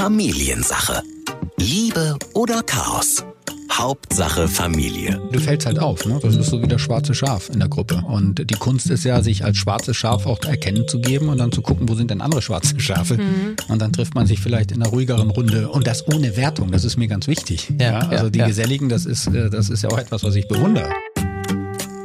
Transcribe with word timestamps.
Familiensache. 0.00 1.02
Liebe 1.58 2.16
oder 2.32 2.62
Chaos? 2.62 3.22
Hauptsache 3.70 4.48
Familie. 4.48 5.20
Du 5.30 5.38
fällst 5.38 5.66
halt 5.66 5.78
auf, 5.78 6.06
ne? 6.06 6.18
Das 6.22 6.36
ist 6.36 6.46
so 6.46 6.62
wie 6.62 6.66
das 6.66 6.80
schwarze 6.80 7.14
Schaf 7.14 7.50
in 7.50 7.58
der 7.58 7.68
Gruppe. 7.68 8.02
Und 8.08 8.50
die 8.50 8.54
Kunst 8.54 8.88
ist 8.88 9.04
ja, 9.04 9.22
sich 9.22 9.44
als 9.44 9.58
schwarzes 9.58 9.98
Schaf 9.98 10.24
auch 10.24 10.42
erkennen 10.42 10.88
zu 10.88 11.02
geben 11.02 11.28
und 11.28 11.36
dann 11.36 11.52
zu 11.52 11.60
gucken, 11.60 11.86
wo 11.86 11.94
sind 11.94 12.10
denn 12.10 12.22
andere 12.22 12.40
schwarze 12.40 12.80
Schafe. 12.80 13.18
Mhm. 13.18 13.56
Und 13.68 13.82
dann 13.82 13.92
trifft 13.92 14.14
man 14.14 14.26
sich 14.26 14.40
vielleicht 14.40 14.72
in 14.72 14.80
einer 14.80 14.90
ruhigeren 14.90 15.28
Runde. 15.28 15.68
Und 15.68 15.86
das 15.86 16.08
ohne 16.08 16.34
Wertung, 16.34 16.72
das 16.72 16.84
ist 16.84 16.96
mir 16.96 17.06
ganz 17.06 17.26
wichtig. 17.26 17.70
Ja, 17.78 17.90
ja 17.90 17.98
also 17.98 18.24
ja, 18.24 18.30
die 18.30 18.38
ja. 18.38 18.46
Geselligen, 18.46 18.88
das 18.88 19.04
ist, 19.04 19.26
äh, 19.26 19.50
das 19.50 19.68
ist 19.68 19.82
ja 19.82 19.90
auch 19.90 19.98
etwas, 19.98 20.24
was 20.24 20.34
ich 20.34 20.48
bewundere. 20.48 20.88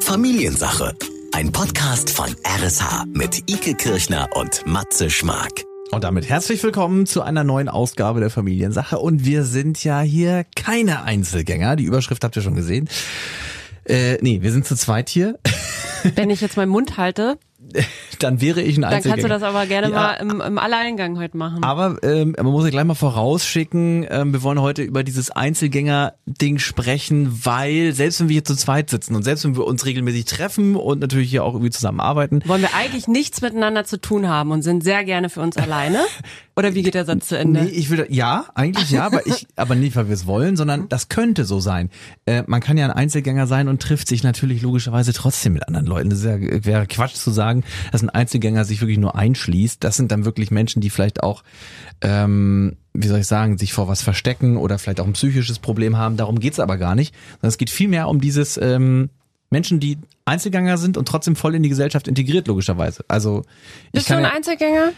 Familiensache. 0.02 0.94
Ein 1.32 1.50
Podcast 1.54 2.10
von 2.10 2.36
RSH 2.46 3.06
mit 3.14 3.50
Ike 3.50 3.76
Kirchner 3.76 4.28
und 4.36 4.68
Matze 4.68 5.10
Schmark. 5.10 5.64
Und 5.96 6.04
damit 6.04 6.28
herzlich 6.28 6.62
willkommen 6.62 7.06
zu 7.06 7.22
einer 7.22 7.46
neuen 7.46 7.70
Ausgabe 7.70 8.20
der 8.20 8.30
Familiensache. 8.30 9.00
Und 9.00 9.24
wir 9.24 9.46
sind 9.46 9.82
ja 9.82 10.02
hier 10.02 10.44
keine 10.54 11.04
Einzelgänger. 11.04 11.78
Die 11.78 11.86
Überschrift 11.86 12.22
habt 12.26 12.36
ihr 12.36 12.42
schon 12.42 12.54
gesehen. 12.54 12.90
Äh, 13.86 14.18
nee, 14.20 14.42
wir 14.42 14.52
sind 14.52 14.66
zu 14.66 14.76
zweit 14.76 15.08
hier. 15.08 15.40
Wenn 16.16 16.30
ich 16.32 16.42
jetzt 16.42 16.58
meinen 16.58 16.68
Mund 16.68 16.98
halte, 16.98 17.38
dann 18.20 18.42
wäre 18.42 18.62
ich 18.62 18.78
ein 18.78 18.84
Einzelgänger. 18.84 19.02
Dann 19.02 19.12
kannst 19.12 19.24
du 19.24 19.28
das 19.28 19.44
aber 19.44 19.66
gerne 19.66 19.90
ja, 19.90 19.94
mal 19.94 20.14
im, 20.14 20.42
im 20.42 20.58
Alleingang 20.58 21.18
heute 21.18 21.38
machen. 21.38 21.64
Aber 21.64 21.98
ähm, 22.04 22.36
man 22.38 22.48
muss 22.48 22.64
ja 22.64 22.70
gleich 22.70 22.86
mal 22.86 22.96
vorausschicken, 22.96 24.06
ähm, 24.10 24.34
wir 24.34 24.44
wollen 24.44 24.62
heute 24.62 24.84
über 24.84 25.04
dieses 25.04 25.32
Einzelgänger-Ding 25.32 26.60
sprechen, 26.60 27.46
weil 27.46 27.94
selbst 27.94 28.20
wenn 28.20 28.30
wir 28.30 28.34
hier 28.34 28.46
zu 28.46 28.56
zweit 28.56 28.90
sitzen 28.90 29.16
und 29.16 29.24
selbst 29.24 29.44
wenn 29.46 29.56
wir 29.56 29.66
uns 29.66 29.86
regelmäßig 29.86 30.26
treffen 30.26 30.76
und 30.76 31.00
natürlich 31.00 31.30
hier 31.30 31.44
auch 31.44 31.54
irgendwie 31.54 31.72
zusammenarbeiten. 31.72 32.42
Wollen 32.46 32.62
wir 32.62 32.74
eigentlich 32.74 33.08
nichts 33.08 33.42
miteinander 33.42 33.86
zu 33.86 34.00
tun 34.00 34.28
haben 34.28 34.52
und 34.52 34.62
sind 34.62 34.84
sehr 34.84 35.04
gerne 35.04 35.30
für 35.30 35.42
uns 35.42 35.58
alleine? 35.58 36.00
Oder 36.58 36.74
wie 36.74 36.84
geht 36.84 36.94
der 36.94 37.04
Satz 37.04 37.28
zu 37.28 37.38
Ende? 37.38 37.64
Nee, 37.64 37.70
ich 37.70 37.90
will, 37.90 38.08
ja, 38.10 38.46
eigentlich 38.56 38.90
ja, 38.90 39.06
aber 39.06 39.28
ich, 39.28 39.46
aber 39.58 39.76
nicht, 39.76 39.96
weil 39.98 40.08
wir 40.08 40.14
es 40.14 40.26
wollen, 40.26 40.56
sondern 40.56 40.88
das 40.88 41.10
könnte 41.10 41.44
so 41.44 41.60
sein. 41.60 41.90
Äh, 42.26 42.44
man 42.48 42.62
kann 42.62 42.78
ja 42.78 42.86
ein 42.86 42.92
Einzelgänger 42.92 43.46
sein 43.46 43.68
und 43.68 43.82
trifft 43.82 44.08
sich 44.08 44.24
natürlich 44.24 44.62
logischerweise 44.62 45.12
trotzdem 45.12 45.54
mit 45.54 45.68
anderen 45.68 45.86
Leuten. 45.86 46.10
Das 46.10 46.24
ja, 46.24 46.38
wäre 46.40 46.88
Quatsch 46.88 47.16
zu 47.16 47.32
sagen, 47.32 47.66
dass 47.92 48.04
ein 48.04 48.10
Einzelgänger 48.10 48.64
sich 48.64 48.80
wirklich 48.80 49.00
nur 49.00 49.16
einschließt. 49.16 49.84
Das 49.84 49.98
sind 49.98 50.14
dann 50.14 50.24
wirklich 50.24 50.50
Menschen, 50.50 50.82
die 50.82 50.90
vielleicht 50.90 51.24
auch, 51.24 51.44
ähm, 52.00 52.78
wie 52.94 53.08
soll 53.08 53.20
ich 53.20 53.28
sagen, 53.28 53.58
sich 53.58 53.74
vor 53.74 53.90
was 53.90 54.02
verstecken 54.02 54.56
oder 54.56 54.80
vielleicht 54.80 55.02
auch 55.02 55.08
ein 55.08 55.14
psychisches 55.14 55.60
Problem 55.60 55.98
haben. 55.98 56.16
Darum 56.16 56.40
geht's 56.40 56.62
aber 56.62 56.78
gar 56.78 56.96
nicht. 56.96 57.14
Sondern 57.34 57.50
es 57.50 57.58
geht 57.58 57.70
vielmehr 57.70 58.08
um 58.08 58.22
dieses, 58.22 58.58
ähm, 58.58 59.10
Menschen, 59.50 59.80
die 59.80 59.98
Einzelgänger 60.26 60.78
sind 60.78 60.98
und 60.98 61.08
trotzdem 61.08 61.36
voll 61.36 61.56
in 61.56 61.64
die 61.64 61.70
Gesellschaft 61.70 62.08
integriert, 62.08 62.48
logischerweise. 62.48 63.06
Also 63.08 63.44
ich 63.88 63.92
Bist 63.92 64.10
du 64.10 64.16
ein 64.16 64.24
ja, 64.24 64.32
Einzelgänger? 64.32 64.92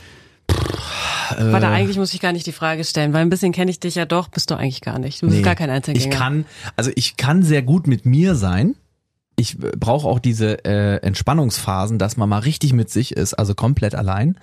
Äh, 1.31 1.51
Warte, 1.51 1.67
eigentlich 1.67 1.97
muss 1.97 2.13
ich 2.13 2.19
gar 2.19 2.31
nicht 2.31 2.45
die 2.45 2.51
Frage 2.51 2.83
stellen, 2.83 3.13
weil 3.13 3.21
ein 3.21 3.29
bisschen 3.29 3.51
kenne 3.51 3.71
ich 3.71 3.79
dich 3.79 3.95
ja 3.95 4.05
doch, 4.05 4.27
bist 4.29 4.51
du 4.51 4.55
eigentlich 4.55 4.81
gar 4.81 4.99
nicht. 4.99 5.21
Du 5.21 5.27
bist 5.27 5.37
nee, 5.37 5.43
gar 5.43 5.55
kein 5.55 5.69
Einzelgänger. 5.69 6.11
Ich 6.11 6.17
kann, 6.17 6.45
also 6.75 6.91
ich 6.95 7.17
kann 7.17 7.43
sehr 7.43 7.61
gut 7.61 7.87
mit 7.87 8.05
mir 8.05 8.35
sein. 8.35 8.75
Ich 9.35 9.57
brauche 9.57 10.07
auch 10.07 10.19
diese 10.19 10.65
äh, 10.65 10.97
Entspannungsphasen, 10.97 11.99
dass 11.99 12.17
man 12.17 12.27
mal 12.27 12.39
richtig 12.39 12.73
mit 12.73 12.89
sich 12.89 13.15
ist, 13.15 13.35
also 13.35 13.53
komplett 13.53 13.93
allein. 13.93 14.39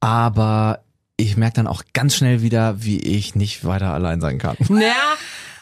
Aber 0.00 0.80
ich 1.16 1.36
merke 1.36 1.54
dann 1.56 1.66
auch 1.66 1.82
ganz 1.92 2.16
schnell 2.16 2.42
wieder, 2.42 2.82
wie 2.82 2.98
ich 2.98 3.34
nicht 3.34 3.64
weiter 3.64 3.92
allein 3.92 4.20
sein 4.20 4.38
kann. 4.38 4.56
Naja, 4.68 5.16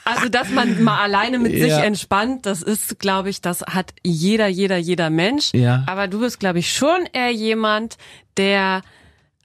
also 0.05 0.29
dass 0.29 0.51
man 0.51 0.83
mal 0.83 1.03
alleine 1.03 1.39
mit 1.39 1.53
ja. 1.53 1.65
sich 1.65 1.85
entspannt, 1.85 2.47
das 2.47 2.63
ist, 2.63 2.99
glaube 2.99 3.31
ich, 3.31 3.41
das 3.41 3.63
hat 3.63 3.93
jeder, 4.03 4.49
jeder, 4.49 4.79
jeder 4.79 5.11
Mensch. 5.11 5.51
Ja. 5.53 5.85
Aber 5.87 6.09
du 6.09 6.21
bist, 6.21 6.41
glaube 6.41 6.59
ich, 6.59 6.73
schon 6.73 7.07
eher 7.13 7.31
jemand, 7.31 7.97
der 8.37 8.83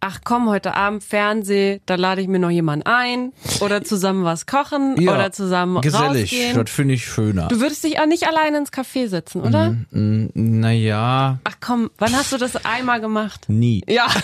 ach 0.08 0.20
komm, 0.24 0.50
heute 0.50 0.76
Abend 0.76 1.04
Fernseh, 1.04 1.82
da 1.88 1.96
lade 1.96 2.22
ich 2.22 2.28
mir 2.28 2.38
noch 2.38 2.52
jemanden 2.52 2.86
ein 2.86 3.34
oder 3.60 3.84
zusammen 3.84 4.24
was 4.24 4.46
kochen 4.46 5.02
ja, 5.02 5.16
oder 5.16 5.32
zusammen 5.32 5.82
gesellig, 5.82 6.32
rausgehen. 6.32 6.56
das 6.56 6.70
finde 6.70 6.94
ich 6.94 7.06
schöner. 7.06 7.48
Du 7.48 7.60
würdest 7.60 7.84
dich 7.84 8.00
auch 8.00 8.06
nicht 8.06 8.28
alleine 8.28 8.60
ins 8.60 8.72
Café 8.72 9.08
setzen, 9.08 9.42
oder? 9.42 9.72
Mm, 9.72 10.30
mm, 10.34 10.60
naja. 10.60 11.40
Ach 11.44 11.56
komm, 11.60 11.90
wann 11.98 12.16
hast 12.16 12.32
du 12.32 12.38
das 12.38 12.56
einmal 12.66 13.02
gemacht? 13.02 13.46
Nie. 13.48 13.84
Ja. 13.88 14.06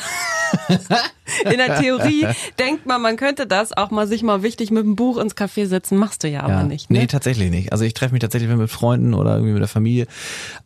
In 1.50 1.58
der 1.58 1.80
Theorie 1.80 2.28
denkt 2.60 2.86
man, 2.86 3.02
man 3.02 3.16
könnte 3.16 3.48
das 3.48 3.76
auch 3.76 3.90
mal 3.90 4.06
sich 4.06 4.22
mal 4.22 4.44
wichtig 4.44 4.70
mit 4.70 4.84
dem 4.84 4.96
Buch 4.96 5.18
ins 5.18 5.36
Café 5.36 5.66
setzen, 5.66 5.98
machst 5.98 6.24
du 6.24 6.28
ja, 6.28 6.46
ja. 6.48 6.54
aber 6.54 6.64
nicht. 6.64 6.90
Ne? 6.90 7.00
Nee, 7.00 7.08
tatsächlich 7.08 7.50
nicht. 7.50 7.72
Also 7.72 7.86
ich 7.86 7.94
treffe 7.94 8.14
mich 8.14 8.22
tatsächlich 8.22 8.54
mit 8.54 8.70
Freunden 8.70 9.14
oder 9.14 9.36
irgendwie 9.36 9.54
mit 9.54 9.62
der 9.62 9.70
Familie. 9.70 10.08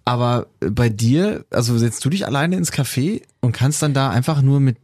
Aber 0.05 0.47
bei 0.59 0.89
dir, 0.89 1.45
also 1.51 1.77
setzt 1.77 2.03
du 2.03 2.09
dich 2.09 2.25
alleine 2.25 2.55
ins 2.57 2.73
Café 2.73 3.21
und 3.41 3.51
kannst 3.51 3.83
dann 3.83 3.93
da 3.93 4.09
einfach 4.09 4.41
nur 4.41 4.59
mit 4.59 4.77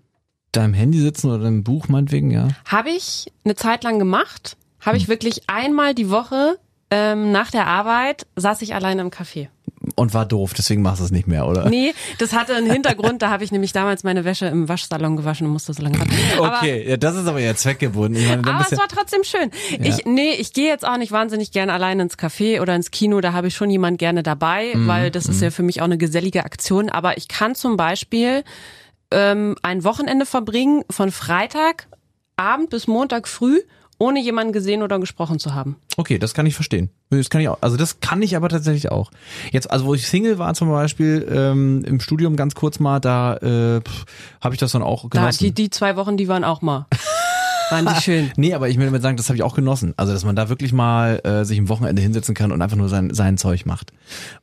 deinem 0.51 0.73
Handy 0.73 0.99
sitzen 0.99 1.29
oder 1.29 1.43
deinem 1.43 1.63
Buch 1.63 1.87
meinetwegen, 1.87 2.31
ja? 2.31 2.49
Habe 2.65 2.89
ich 2.89 3.31
eine 3.43 3.55
Zeit 3.55 3.83
lang 3.83 3.99
gemacht. 3.99 4.57
Habe 4.79 4.97
ich 4.97 5.03
hm. 5.03 5.09
wirklich 5.09 5.49
einmal 5.49 5.93
die 5.93 6.09
Woche 6.09 6.57
ähm, 6.91 7.31
nach 7.31 7.51
der 7.51 7.67
Arbeit 7.67 8.27
saß 8.35 8.61
ich 8.61 8.75
alleine 8.75 9.01
im 9.01 9.09
Café. 9.09 9.47
Und 9.95 10.13
war 10.13 10.27
doof, 10.27 10.53
deswegen 10.55 10.83
machst 10.83 10.99
du 10.99 11.05
es 11.05 11.11
nicht 11.11 11.27
mehr, 11.27 11.47
oder? 11.47 11.67
Nee, 11.67 11.93
das 12.19 12.33
hatte 12.33 12.53
einen 12.53 12.69
Hintergrund, 12.69 13.23
da 13.23 13.31
habe 13.31 13.43
ich 13.43 13.51
nämlich 13.51 13.73
damals 13.73 14.03
meine 14.03 14.25
Wäsche 14.25 14.45
im 14.45 14.69
Waschsalon 14.69 15.15
gewaschen 15.15 15.47
und 15.47 15.53
musste 15.53 15.73
so 15.73 15.81
lange 15.81 15.97
warten. 15.99 16.13
Okay, 16.37 16.87
ja, 16.87 16.97
das 16.97 17.15
ist 17.15 17.27
aber 17.27 17.39
ja 17.39 17.55
zweckgebunden. 17.55 18.21
Ich 18.21 18.27
meine, 18.27 18.47
aber 18.47 18.65
es 18.69 18.77
war 18.77 18.87
trotzdem 18.87 19.23
schön. 19.23 19.49
Ja. 19.71 19.85
Ich, 19.87 20.05
nee, 20.05 20.33
ich 20.33 20.53
gehe 20.53 20.67
jetzt 20.67 20.85
auch 20.85 20.97
nicht 20.97 21.11
wahnsinnig 21.11 21.51
gerne 21.51 21.73
alleine 21.73 22.03
ins 22.03 22.17
Café 22.17 22.61
oder 22.61 22.75
ins 22.75 22.91
Kino, 22.91 23.21
da 23.21 23.33
habe 23.33 23.47
ich 23.47 23.55
schon 23.55 23.71
jemand 23.71 23.97
gerne 23.97 24.21
dabei, 24.21 24.73
mhm, 24.75 24.87
weil 24.87 25.09
das 25.09 25.25
ist 25.25 25.37
mhm. 25.37 25.43
ja 25.43 25.51
für 25.51 25.63
mich 25.63 25.81
auch 25.81 25.85
eine 25.85 25.97
gesellige 25.97 26.45
Aktion. 26.45 26.89
Aber 26.89 27.17
ich 27.17 27.27
kann 27.27 27.55
zum 27.55 27.75
Beispiel 27.75 28.43
ähm, 29.11 29.55
ein 29.61 29.83
Wochenende 29.83 30.25
verbringen 30.25 30.83
von 30.89 31.11
Freitag 31.11 31.87
Abend 32.37 32.69
bis 32.69 32.87
Montag 32.87 33.27
früh 33.27 33.59
ohne 34.01 34.19
jemanden 34.19 34.51
gesehen 34.51 34.81
oder 34.81 34.97
gesprochen 34.99 35.37
zu 35.37 35.53
haben. 35.53 35.75
Okay, 35.95 36.17
das 36.17 36.33
kann 36.33 36.47
ich 36.47 36.55
verstehen. 36.55 36.89
Das 37.11 37.29
kann 37.29 37.39
ich 37.39 37.49
auch. 37.49 37.59
Also 37.61 37.77
das 37.77 37.99
kann 37.99 38.23
ich 38.23 38.35
aber 38.35 38.49
tatsächlich 38.49 38.91
auch. 38.91 39.11
Jetzt, 39.51 39.69
also 39.69 39.85
wo 39.85 39.93
ich 39.93 40.07
Single 40.07 40.39
war 40.39 40.55
zum 40.55 40.69
Beispiel 40.69 41.27
ähm, 41.31 41.83
im 41.85 41.99
Studium 41.99 42.35
ganz 42.35 42.55
kurz 42.55 42.79
mal, 42.79 42.99
da 42.99 43.35
äh, 43.37 43.81
habe 44.41 44.55
ich 44.55 44.59
das 44.59 44.71
dann 44.71 44.81
auch 44.81 45.07
genossen. 45.07 45.43
Da, 45.43 45.45
die, 45.45 45.51
die 45.51 45.69
zwei 45.69 45.95
Wochen, 45.97 46.17
die 46.17 46.27
waren 46.27 46.43
auch 46.43 46.63
mal. 46.63 46.87
Waren 47.71 47.85
die 47.85 48.01
schön? 48.01 48.31
nee, 48.37 48.53
aber 48.53 48.69
ich 48.69 48.77
will 48.77 48.85
damit 48.85 49.01
sagen, 49.01 49.17
das 49.17 49.29
habe 49.29 49.37
ich 49.37 49.43
auch 49.43 49.55
genossen. 49.55 49.93
Also, 49.97 50.13
dass 50.13 50.25
man 50.25 50.35
da 50.35 50.49
wirklich 50.49 50.73
mal 50.73 51.19
äh, 51.23 51.45
sich 51.45 51.57
am 51.57 51.69
Wochenende 51.69 52.01
hinsetzen 52.01 52.35
kann 52.35 52.51
und 52.51 52.61
einfach 52.61 52.77
nur 52.77 52.89
sein, 52.89 53.13
sein 53.13 53.37
Zeug 53.37 53.65
macht. 53.65 53.93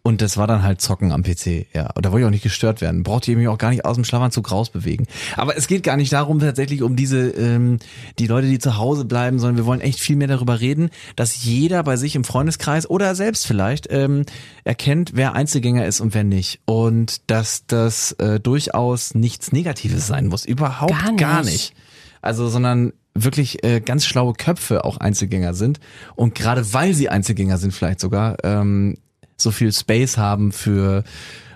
Und 0.03 0.23
das 0.23 0.37
war 0.37 0.47
dann 0.47 0.63
halt 0.63 0.81
Zocken 0.81 1.13
am 1.13 1.23
PC, 1.23 1.67
ja. 1.75 1.91
Und 1.95 2.05
da 2.05 2.13
wollte 2.13 2.23
ich 2.23 2.27
auch 2.27 2.31
nicht 2.31 2.43
gestört 2.43 2.81
werden. 2.81 3.03
Brauchte 3.03 3.31
ich 3.31 3.37
mich 3.37 3.49
auch 3.49 3.59
gar 3.59 3.71
nicht 3.71 3.85
aus 3.85 3.95
dem 3.97 4.05
Schlafanzug 4.05 4.51
rausbewegen. 4.51 5.07
Aber 5.37 5.57
es 5.57 5.69
geht 5.69 5.83
gar 5.83 5.97
nicht 5.97 6.13
darum, 6.13 6.39
tatsächlich 6.41 6.83
um 6.83 6.97
diese, 6.97 7.29
ähm, 7.31 7.79
die 8.19 8.27
Leute, 8.27 8.49
die 8.49 8.59
zu 8.59 8.77
Hause 8.77 9.05
bleiben, 9.05 9.39
sondern 9.39 9.57
wir 9.57 9.67
wollen 9.67 9.81
echt 9.81 10.01
viel 10.01 10.17
mehr 10.17 10.29
darüber 10.29 10.61
reden, 10.61 10.91
dass 11.17 11.45
jeder 11.45 11.83
bei 11.83 11.97
sich 11.97 12.17
im 12.17 12.25
Freundeskreis 12.25 12.89
oder 12.89 13.15
selbst 13.15 13.47
vielleicht 13.47 13.89
ähm, 13.91 14.25
erkennt, 14.65 15.13
wer 15.15 15.35
Einzelgänger 15.35 15.87
ist 15.87 16.01
und 16.01 16.15
wer 16.15 16.25
nicht. 16.25 16.61
Und 16.65 17.31
dass 17.31 17.67
das 17.67 18.13
äh, 18.13 18.41
durchaus 18.41 19.15
nichts 19.15 19.53
Negatives 19.53 20.07
sein 20.07 20.27
muss. 20.27 20.45
Überhaupt 20.45 20.93
gar 20.93 21.11
nicht. 21.13 21.21
Gar 21.21 21.43
nicht. 21.45 21.75
Also, 22.21 22.49
sondern 22.49 22.93
wirklich 23.25 23.65
äh, 23.65 23.81
ganz 23.81 24.07
schlaue 24.07 24.33
Köpfe 24.35 24.85
auch 24.85 24.99
Einzelgänger 24.99 25.55
sind 25.55 25.81
und 26.17 26.35
gerade 26.35 26.73
weil 26.73 26.95
sie 26.95 27.09
Einzelgänger 27.09 27.59
sind 27.59 27.73
vielleicht 27.73 28.01
sogar 28.01 28.37
ähm, 28.45 28.97
so 29.37 29.51
viel 29.51 29.73
Space 29.73 30.17
haben 30.17 30.53
für 30.53 31.05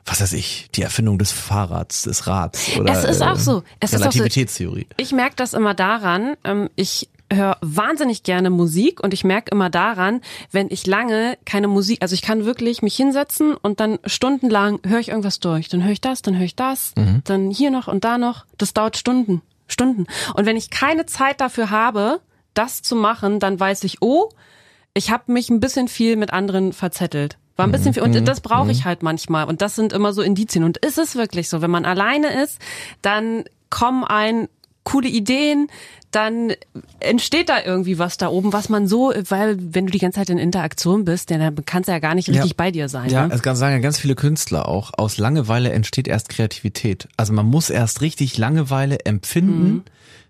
was 0.04 0.20
weiß 0.20 0.32
ich, 0.32 0.68
die 0.74 0.82
Erfindung 0.82 1.18
des 1.18 1.30
Fahrrads, 1.30 2.02
des 2.02 2.26
Rads 2.26 2.76
oder 2.76 2.92
es 2.92 3.04
ist 3.04 3.22
auch 3.22 3.36
so. 3.36 3.62
Es 3.78 3.92
Relativitätstheorie. 3.92 4.80
Ist 4.80 4.86
auch 4.86 4.98
so. 4.98 5.02
Ich 5.02 5.12
merke 5.12 5.36
das 5.36 5.54
immer 5.54 5.74
daran, 5.74 6.34
ähm, 6.42 6.68
ich 6.74 7.08
höre 7.32 7.56
wahnsinnig 7.60 8.22
gerne 8.22 8.50
Musik 8.50 9.02
und 9.02 9.14
ich 9.14 9.24
merke 9.24 9.50
immer 9.52 9.70
daran, 9.70 10.20
wenn 10.50 10.68
ich 10.70 10.86
lange 10.86 11.38
keine 11.44 11.68
Musik, 11.68 11.98
also 12.02 12.14
ich 12.14 12.22
kann 12.22 12.44
wirklich 12.44 12.82
mich 12.82 12.96
hinsetzen 12.96 13.54
und 13.54 13.80
dann 13.80 13.98
stundenlang 14.04 14.80
höre 14.86 15.00
ich 15.00 15.08
irgendwas 15.08 15.40
durch. 15.40 15.68
Dann 15.68 15.84
höre 15.84 15.92
ich 15.92 16.00
das, 16.00 16.22
dann 16.22 16.36
höre 16.36 16.44
ich 16.44 16.56
das, 16.56 16.92
mhm. 16.96 17.22
dann 17.24 17.50
hier 17.50 17.70
noch 17.70 17.88
und 17.88 18.04
da 18.04 18.18
noch. 18.18 18.44
Das 18.58 18.74
dauert 18.74 18.96
Stunden. 18.96 19.42
Stunden. 19.72 20.06
Und 20.34 20.47
wenn 20.47 20.56
ich 20.56 20.71
keine 20.71 21.06
Zeit 21.06 21.41
dafür 21.41 21.71
habe, 21.71 22.21
das 22.54 22.83
zu 22.83 22.97
machen, 22.97 23.41
dann 23.41 23.59
weiß 23.59 23.84
ich, 23.84 24.03
oh, 24.03 24.28
ich 24.95 25.10
habe 25.10 25.33
mich 25.33 25.48
ein 25.51 25.60
bisschen 25.60 25.89
viel 25.89 26.16
mit 26.16 26.33
anderen 26.33 26.72
verzettelt. 26.72 27.39
War 27.57 27.66
ein 27.66 27.72
bisschen 27.72 27.91
mhm. 27.91 27.95
viel. 27.95 28.03
Und 28.03 28.15
mhm. 28.15 28.24
das 28.24 28.41
brauche 28.41 28.71
ich 28.71 28.80
mhm. 28.80 28.84
halt 28.84 29.03
manchmal. 29.03 29.47
Und 29.47 29.63
das 29.63 29.74
sind 29.74 29.92
immer 29.92 30.13
so 30.13 30.22
Indizien. 30.22 30.65
Und 30.65 30.78
ist 30.78 30.98
es 30.98 31.16
wirklich 31.16 31.48
so, 31.48 31.63
wenn 31.63 31.71
man 31.71 31.84
alleine 31.84 32.42
ist, 32.42 32.59
dann 33.03 33.45
kommen 33.71 34.04
ein 34.04 34.48
coole 34.84 35.08
Ideen, 35.08 35.68
dann 36.10 36.52
entsteht 37.00 37.48
da 37.48 37.62
irgendwie 37.64 37.98
was 37.98 38.18
da 38.18 38.28
oben, 38.28 38.52
was 38.52 38.68
man 38.68 38.86
so, 38.86 39.12
weil 39.28 39.56
wenn 39.58 39.86
du 39.86 39.92
die 39.92 39.98
ganze 39.98 40.16
Zeit 40.20 40.28
in 40.28 40.38
Interaktion 40.38 41.04
bist, 41.04 41.30
dann 41.30 41.56
kannst 41.64 41.88
du 41.88 41.92
ja 41.92 41.98
gar 42.00 42.14
nicht 42.14 42.28
richtig 42.28 42.50
ja. 42.50 42.54
bei 42.56 42.70
dir 42.70 42.88
sein. 42.88 43.08
Ja, 43.08 43.26
ne? 43.26 43.34
es 43.34 43.42
kann 43.42 43.56
sagen 43.56 43.80
ganz 43.80 43.98
viele 43.98 44.14
Künstler 44.14 44.68
auch, 44.68 44.92
aus 44.96 45.16
Langeweile 45.16 45.72
entsteht 45.72 46.06
erst 46.06 46.28
Kreativität. 46.28 47.08
Also 47.16 47.32
man 47.32 47.46
muss 47.46 47.70
erst 47.70 48.02
richtig 48.02 48.36
Langeweile 48.36 49.00
empfinden, 49.06 49.72
mhm. 49.72 49.82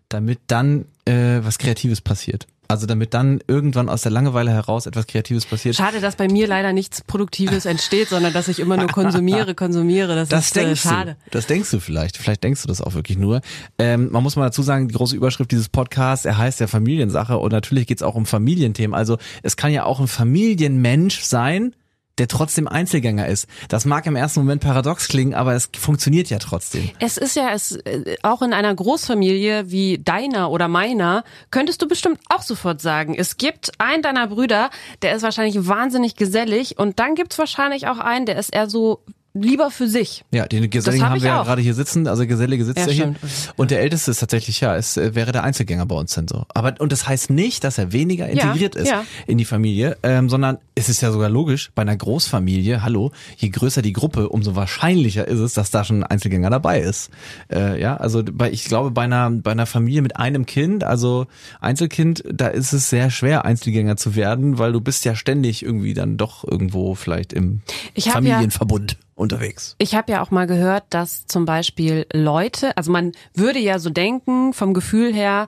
damit 0.08 0.38
dann 0.46 0.84
äh, 1.04 1.40
was 1.42 1.58
Kreatives 1.58 2.00
passiert. 2.00 2.46
Also 2.72 2.86
damit 2.86 3.12
dann 3.12 3.40
irgendwann 3.46 3.90
aus 3.90 4.00
der 4.00 4.10
Langeweile 4.12 4.50
heraus 4.50 4.86
etwas 4.86 5.06
Kreatives 5.06 5.44
passiert. 5.44 5.76
Schade, 5.76 6.00
dass 6.00 6.16
bei 6.16 6.26
mir 6.26 6.46
leider 6.46 6.72
nichts 6.72 7.02
Produktives 7.02 7.66
entsteht, 7.66 8.08
sondern 8.08 8.32
dass 8.32 8.48
ich 8.48 8.58
immer 8.60 8.78
nur 8.78 8.86
konsumiere, 8.88 9.54
konsumiere. 9.54 10.14
Das, 10.14 10.30
Das 10.30 10.46
ist 10.46 10.56
äh, 10.56 10.64
denkst 10.64 10.80
schade. 10.80 11.16
du. 11.26 11.30
Das 11.32 11.46
denkst 11.46 11.70
du 11.70 11.80
vielleicht. 11.80 12.16
Vielleicht 12.16 12.42
denkst 12.42 12.62
du 12.62 12.68
das 12.68 12.80
auch 12.80 12.94
wirklich 12.94 13.18
nur. 13.18 13.42
Ähm, 13.78 14.10
man 14.10 14.22
muss 14.22 14.36
mal 14.36 14.44
dazu 14.44 14.62
sagen, 14.62 14.88
die 14.88 14.94
große 14.94 15.14
Überschrift 15.14 15.50
dieses 15.50 15.68
Podcasts, 15.68 16.24
er 16.24 16.38
heißt 16.38 16.60
ja 16.60 16.66
Familiensache 16.66 17.36
und 17.36 17.52
natürlich 17.52 17.86
geht's 17.86 18.02
auch 18.02 18.14
um 18.14 18.24
Familienthemen. 18.24 18.94
Also 18.94 19.18
es 19.42 19.56
kann 19.56 19.70
ja 19.70 19.84
auch 19.84 20.00
ein 20.00 20.08
Familienmensch 20.08 21.20
sein, 21.20 21.74
der 22.18 22.28
trotzdem 22.28 22.68
Einzelgänger 22.68 23.26
ist. 23.26 23.46
Das 23.68 23.84
mag 23.84 24.06
im 24.06 24.16
ersten 24.16 24.40
Moment 24.40 24.62
paradox 24.62 25.08
klingen, 25.08 25.34
aber 25.34 25.54
es 25.54 25.70
funktioniert 25.78 26.30
ja 26.30 26.38
trotzdem. 26.38 26.90
Es 27.00 27.16
ist 27.16 27.36
ja 27.36 27.50
es 27.52 27.72
äh, 27.72 28.16
auch 28.22 28.42
in 28.42 28.52
einer 28.52 28.74
Großfamilie 28.74 29.70
wie 29.70 29.98
deiner 29.98 30.50
oder 30.50 30.68
meiner 30.68 31.24
könntest 31.50 31.82
du 31.82 31.88
bestimmt 31.88 32.20
auch 32.28 32.42
sofort 32.42 32.80
sagen, 32.80 33.14
es 33.14 33.36
gibt 33.36 33.72
einen 33.78 34.02
deiner 34.02 34.26
Brüder, 34.26 34.70
der 35.02 35.14
ist 35.14 35.22
wahrscheinlich 35.22 35.66
wahnsinnig 35.66 36.16
gesellig 36.16 36.78
und 36.78 36.98
dann 36.98 37.14
gibt's 37.14 37.38
wahrscheinlich 37.38 37.86
auch 37.88 37.98
einen, 37.98 38.26
der 38.26 38.38
ist 38.38 38.54
eher 38.54 38.68
so 38.68 39.04
lieber 39.34 39.70
für 39.70 39.88
sich. 39.88 40.24
Ja, 40.30 40.46
den 40.46 40.68
Geselligen 40.68 41.04
hab 41.04 41.12
haben 41.12 41.22
wir 41.22 41.28
ja 41.28 41.42
gerade 41.42 41.62
hier 41.62 41.74
sitzen, 41.74 42.06
also 42.06 42.26
Gesellige 42.26 42.64
sitzt 42.64 42.80
Ja, 42.80 42.86
ja, 42.86 42.92
hier. 42.92 43.14
Und 43.56 43.70
der 43.70 43.80
Älteste 43.80 44.10
ist 44.10 44.18
tatsächlich, 44.18 44.60
ja, 44.60 44.76
es 44.76 44.96
äh, 44.96 45.14
wäre 45.14 45.32
der 45.32 45.42
Einzelgänger 45.42 45.86
bei 45.86 45.94
uns 45.94 46.14
dann 46.14 46.28
so. 46.28 46.44
Aber, 46.54 46.74
und 46.78 46.92
das 46.92 47.08
heißt 47.08 47.30
nicht, 47.30 47.64
dass 47.64 47.78
er 47.78 47.92
weniger 47.92 48.28
integriert 48.28 48.74
ist 48.74 48.88
ja. 48.88 49.04
in 49.26 49.38
die 49.38 49.44
Familie, 49.44 49.96
ähm, 50.02 50.28
sondern 50.28 50.58
es 50.74 50.88
ist 50.88 51.00
ja 51.00 51.10
sogar 51.12 51.30
logisch, 51.30 51.70
bei 51.74 51.82
einer 51.82 51.96
Großfamilie, 51.96 52.82
hallo, 52.82 53.12
je 53.36 53.48
größer 53.48 53.80
die 53.80 53.92
Gruppe, 53.92 54.28
umso 54.28 54.54
wahrscheinlicher 54.54 55.26
ist 55.26 55.40
es, 55.40 55.54
dass 55.54 55.70
da 55.70 55.84
schon 55.84 56.02
ein 56.02 56.04
Einzelgänger 56.04 56.50
dabei 56.50 56.80
ist. 56.80 57.10
Äh, 57.50 57.80
ja, 57.80 57.96
also 57.96 58.22
bei, 58.22 58.50
ich 58.50 58.66
glaube, 58.66 58.90
bei 58.90 59.02
einer, 59.02 59.30
bei 59.30 59.52
einer 59.52 59.66
Familie 59.66 60.02
mit 60.02 60.16
einem 60.16 60.44
Kind, 60.44 60.84
also 60.84 61.26
Einzelkind, 61.60 62.22
da 62.30 62.48
ist 62.48 62.72
es 62.72 62.90
sehr 62.90 63.10
schwer, 63.10 63.46
Einzelgänger 63.46 63.96
zu 63.96 64.14
werden, 64.14 64.58
weil 64.58 64.72
du 64.72 64.80
bist 64.80 65.06
ja 65.06 65.14
ständig 65.14 65.62
irgendwie 65.62 65.94
dann 65.94 66.18
doch 66.18 66.44
irgendwo 66.46 66.94
vielleicht 66.94 67.32
im 67.32 67.62
ja- 67.94 68.12
Familienverbund 68.12 68.98
unterwegs. 69.14 69.76
Ich 69.78 69.94
habe 69.94 70.12
ja 70.12 70.22
auch 70.22 70.30
mal 70.30 70.46
gehört, 70.46 70.84
dass 70.90 71.26
zum 71.26 71.44
Beispiel 71.44 72.06
Leute, 72.12 72.76
also 72.76 72.90
man 72.90 73.12
würde 73.34 73.58
ja 73.58 73.78
so 73.78 73.90
denken, 73.90 74.52
vom 74.52 74.74
Gefühl 74.74 75.12
her, 75.14 75.46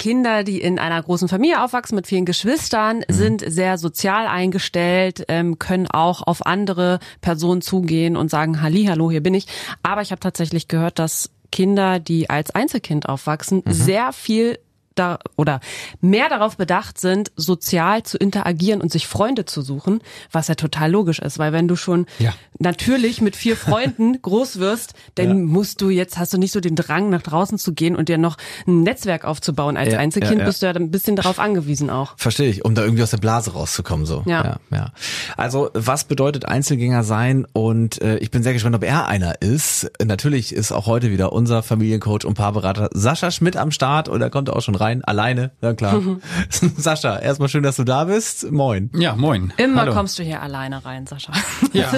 Kinder, 0.00 0.44
die 0.44 0.62
in 0.62 0.78
einer 0.78 1.02
großen 1.02 1.28
Familie 1.28 1.62
aufwachsen 1.62 1.94
mit 1.94 2.06
vielen 2.06 2.24
Geschwistern, 2.24 3.02
sind 3.08 3.44
sehr 3.46 3.76
sozial 3.76 4.26
eingestellt, 4.26 5.26
ähm, 5.28 5.58
können 5.58 5.88
auch 5.88 6.22
auf 6.26 6.46
andere 6.46 7.00
Personen 7.20 7.60
zugehen 7.60 8.16
und 8.16 8.30
sagen, 8.30 8.62
Halli, 8.62 8.86
hallo, 8.86 9.10
hier 9.10 9.22
bin 9.22 9.34
ich. 9.34 9.46
Aber 9.82 10.00
ich 10.00 10.10
habe 10.10 10.20
tatsächlich 10.20 10.68
gehört, 10.68 10.98
dass 10.98 11.28
Kinder, 11.52 11.98
die 11.98 12.30
als 12.30 12.54
Einzelkind 12.54 13.10
aufwachsen, 13.10 13.62
sehr 13.66 14.14
viel 14.14 14.58
da 15.00 15.18
oder 15.36 15.60
mehr 16.00 16.28
darauf 16.28 16.56
bedacht 16.56 17.00
sind, 17.00 17.32
sozial 17.36 18.02
zu 18.02 18.18
interagieren 18.18 18.80
und 18.80 18.92
sich 18.92 19.06
Freunde 19.06 19.44
zu 19.46 19.62
suchen, 19.62 20.00
was 20.30 20.48
ja 20.48 20.54
total 20.54 20.90
logisch 20.90 21.18
ist, 21.18 21.38
weil 21.38 21.52
wenn 21.52 21.66
du 21.68 21.76
schon 21.76 22.06
Ja. 22.18 22.34
natürlich 22.58 23.20
mit 23.20 23.36
vier 23.36 23.56
Freunden 23.66 24.20
groß 24.20 24.58
wirst, 24.58 24.94
dann 25.14 25.44
musst 25.44 25.80
du 25.80 25.90
jetzt 25.90 26.18
hast 26.18 26.32
du 26.34 26.38
nicht 26.38 26.52
so 26.52 26.60
den 26.60 26.76
Drang 26.76 27.10
nach 27.10 27.22
draußen 27.22 27.58
zu 27.58 27.72
gehen 27.72 27.96
und 27.96 28.08
dir 28.08 28.18
noch 28.18 28.36
ein 28.66 28.82
Netzwerk 28.82 29.24
aufzubauen. 29.24 29.76
Als 29.76 29.92
Ja, 29.92 29.98
Einzelkind 29.98 30.34
ja, 30.34 30.38
ja. 30.40 30.44
bist 30.46 30.62
du 30.62 30.66
ja 30.66 30.72
ein 30.74 30.90
bisschen 30.90 31.16
darauf 31.16 31.38
angewiesen 31.38 31.88
auch. 31.90 32.14
Verstehe 32.16 32.48
ich, 32.50 32.64
um 32.64 32.74
da 32.74 32.82
irgendwie 32.82 33.02
aus 33.02 33.10
der 33.10 33.18
Blase 33.18 33.52
rauszukommen 33.52 34.04
so. 34.06 34.22
Ja. 34.26 34.44
ja, 34.44 34.56
ja. 34.70 34.92
Also 35.36 35.70
was 35.74 36.04
bedeutet 36.04 36.44
Einzelgänger 36.44 37.02
sein? 37.04 37.46
Und 37.52 38.02
äh, 38.02 38.18
ich 38.18 38.30
bin 38.30 38.42
sehr 38.42 38.52
gespannt, 38.52 38.76
ob 38.76 38.84
er 38.84 39.06
einer 39.06 39.40
ist. 39.40 39.90
Natürlich 40.04 40.52
ist 40.54 40.72
auch 40.72 40.86
heute 40.86 41.10
wieder 41.10 41.32
unser 41.32 41.62
Familiencoach 41.62 42.24
und 42.24 42.34
Paarberater 42.34 42.90
Sascha 42.92 43.30
Schmidt 43.30 43.56
am 43.56 43.70
Start 43.70 44.08
und 44.08 44.20
er 44.20 44.30
kommt 44.30 44.50
auch 44.50 44.60
schon 44.62 44.74
rein, 44.74 44.89
alleine, 45.04 45.52
ja 45.62 45.74
klar. 45.74 46.00
Sascha, 46.76 47.18
erstmal 47.18 47.48
schön, 47.48 47.62
dass 47.62 47.76
du 47.76 47.84
da 47.84 48.04
bist. 48.04 48.50
Moin. 48.50 48.90
Ja, 48.94 49.14
moin. 49.16 49.52
Immer 49.56 49.82
Hallo. 49.82 49.92
kommst 49.94 50.18
du 50.18 50.22
hier 50.22 50.42
alleine 50.42 50.84
rein, 50.84 51.06
Sascha. 51.06 51.32
Ja. 51.72 51.92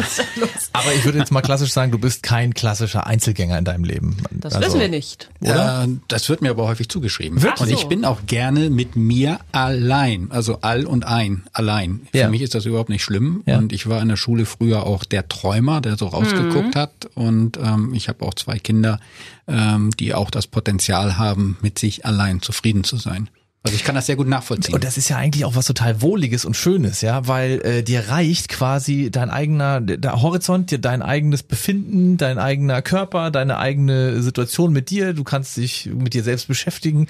Aber 0.74 0.92
ich 0.94 1.04
würde 1.06 1.18
jetzt 1.18 1.32
mal 1.32 1.40
klassisch 1.40 1.72
sagen, 1.72 1.92
du 1.92 1.98
bist 1.98 2.22
kein 2.22 2.52
klassischer 2.52 3.06
Einzelgänger 3.06 3.56
in 3.56 3.64
deinem 3.64 3.84
Leben. 3.84 4.18
Das 4.30 4.54
Also- 4.54 4.66
wissen 4.68 4.80
wir 4.80 4.88
nicht. 4.90 5.30
Äh, 5.40 5.88
das 6.08 6.28
wird 6.28 6.42
mir 6.42 6.50
aber 6.50 6.66
häufig 6.66 6.90
zugeschrieben. 6.90 7.40
Wirklich? 7.42 7.60
Und 7.60 7.70
ich 7.72 7.80
so. 7.80 7.88
bin 7.88 8.04
auch 8.04 8.26
gerne 8.26 8.68
mit 8.68 8.96
mir 8.96 9.38
allein. 9.52 10.30
Also 10.30 10.58
all 10.60 10.84
und 10.84 11.06
ein, 11.06 11.44
allein. 11.54 12.02
Ja. 12.12 12.26
Für 12.26 12.30
mich 12.30 12.42
ist 12.42 12.54
das 12.54 12.66
überhaupt 12.66 12.90
nicht 12.90 13.02
schlimm. 13.02 13.42
Ja. 13.46 13.56
Und 13.56 13.72
ich 13.72 13.88
war 13.88 14.02
in 14.02 14.08
der 14.08 14.16
Schule 14.16 14.44
früher 14.44 14.84
auch 14.86 15.04
der 15.04 15.26
Träumer, 15.28 15.80
der 15.80 15.96
so 15.96 16.06
rausgeguckt 16.08 16.76
hat. 16.76 17.08
Und 17.14 17.56
ähm, 17.56 17.94
ich 17.94 18.08
habe 18.10 18.24
auch 18.26 18.34
zwei 18.34 18.58
Kinder, 18.58 19.00
ähm, 19.48 19.90
die 19.98 20.14
auch 20.14 20.30
das 20.30 20.46
Potenzial 20.46 21.18
haben, 21.18 21.58
mit 21.62 21.78
sich 21.78 22.04
allein 22.06 22.42
zufrieden 22.42 22.84
zu 22.84 22.96
sein. 22.96 23.28
Also 23.64 23.76
ich 23.76 23.84
kann 23.84 23.94
das 23.94 24.06
sehr 24.06 24.16
gut 24.16 24.26
nachvollziehen. 24.26 24.74
Und 24.74 24.82
das 24.82 24.96
ist 24.96 25.08
ja 25.08 25.18
eigentlich 25.18 25.44
auch 25.44 25.54
was 25.54 25.66
total 25.66 26.02
Wohliges 26.02 26.44
und 26.44 26.56
Schönes, 26.56 27.00
ja, 27.00 27.28
weil 27.28 27.60
äh, 27.64 27.82
dir 27.84 28.08
reicht 28.08 28.48
quasi 28.48 29.08
dein 29.12 29.30
eigener 29.30 29.80
der 29.80 30.20
Horizont, 30.20 30.72
dir 30.72 30.80
dein 30.80 31.00
eigenes 31.00 31.44
Befinden, 31.44 32.16
dein 32.16 32.38
eigener 32.38 32.82
Körper, 32.82 33.30
deine 33.30 33.58
eigene 33.58 34.20
Situation 34.20 34.72
mit 34.72 34.90
dir. 34.90 35.14
Du 35.14 35.22
kannst 35.22 35.56
dich 35.56 35.88
mit 35.94 36.12
dir 36.12 36.24
selbst 36.24 36.48
beschäftigen. 36.48 37.06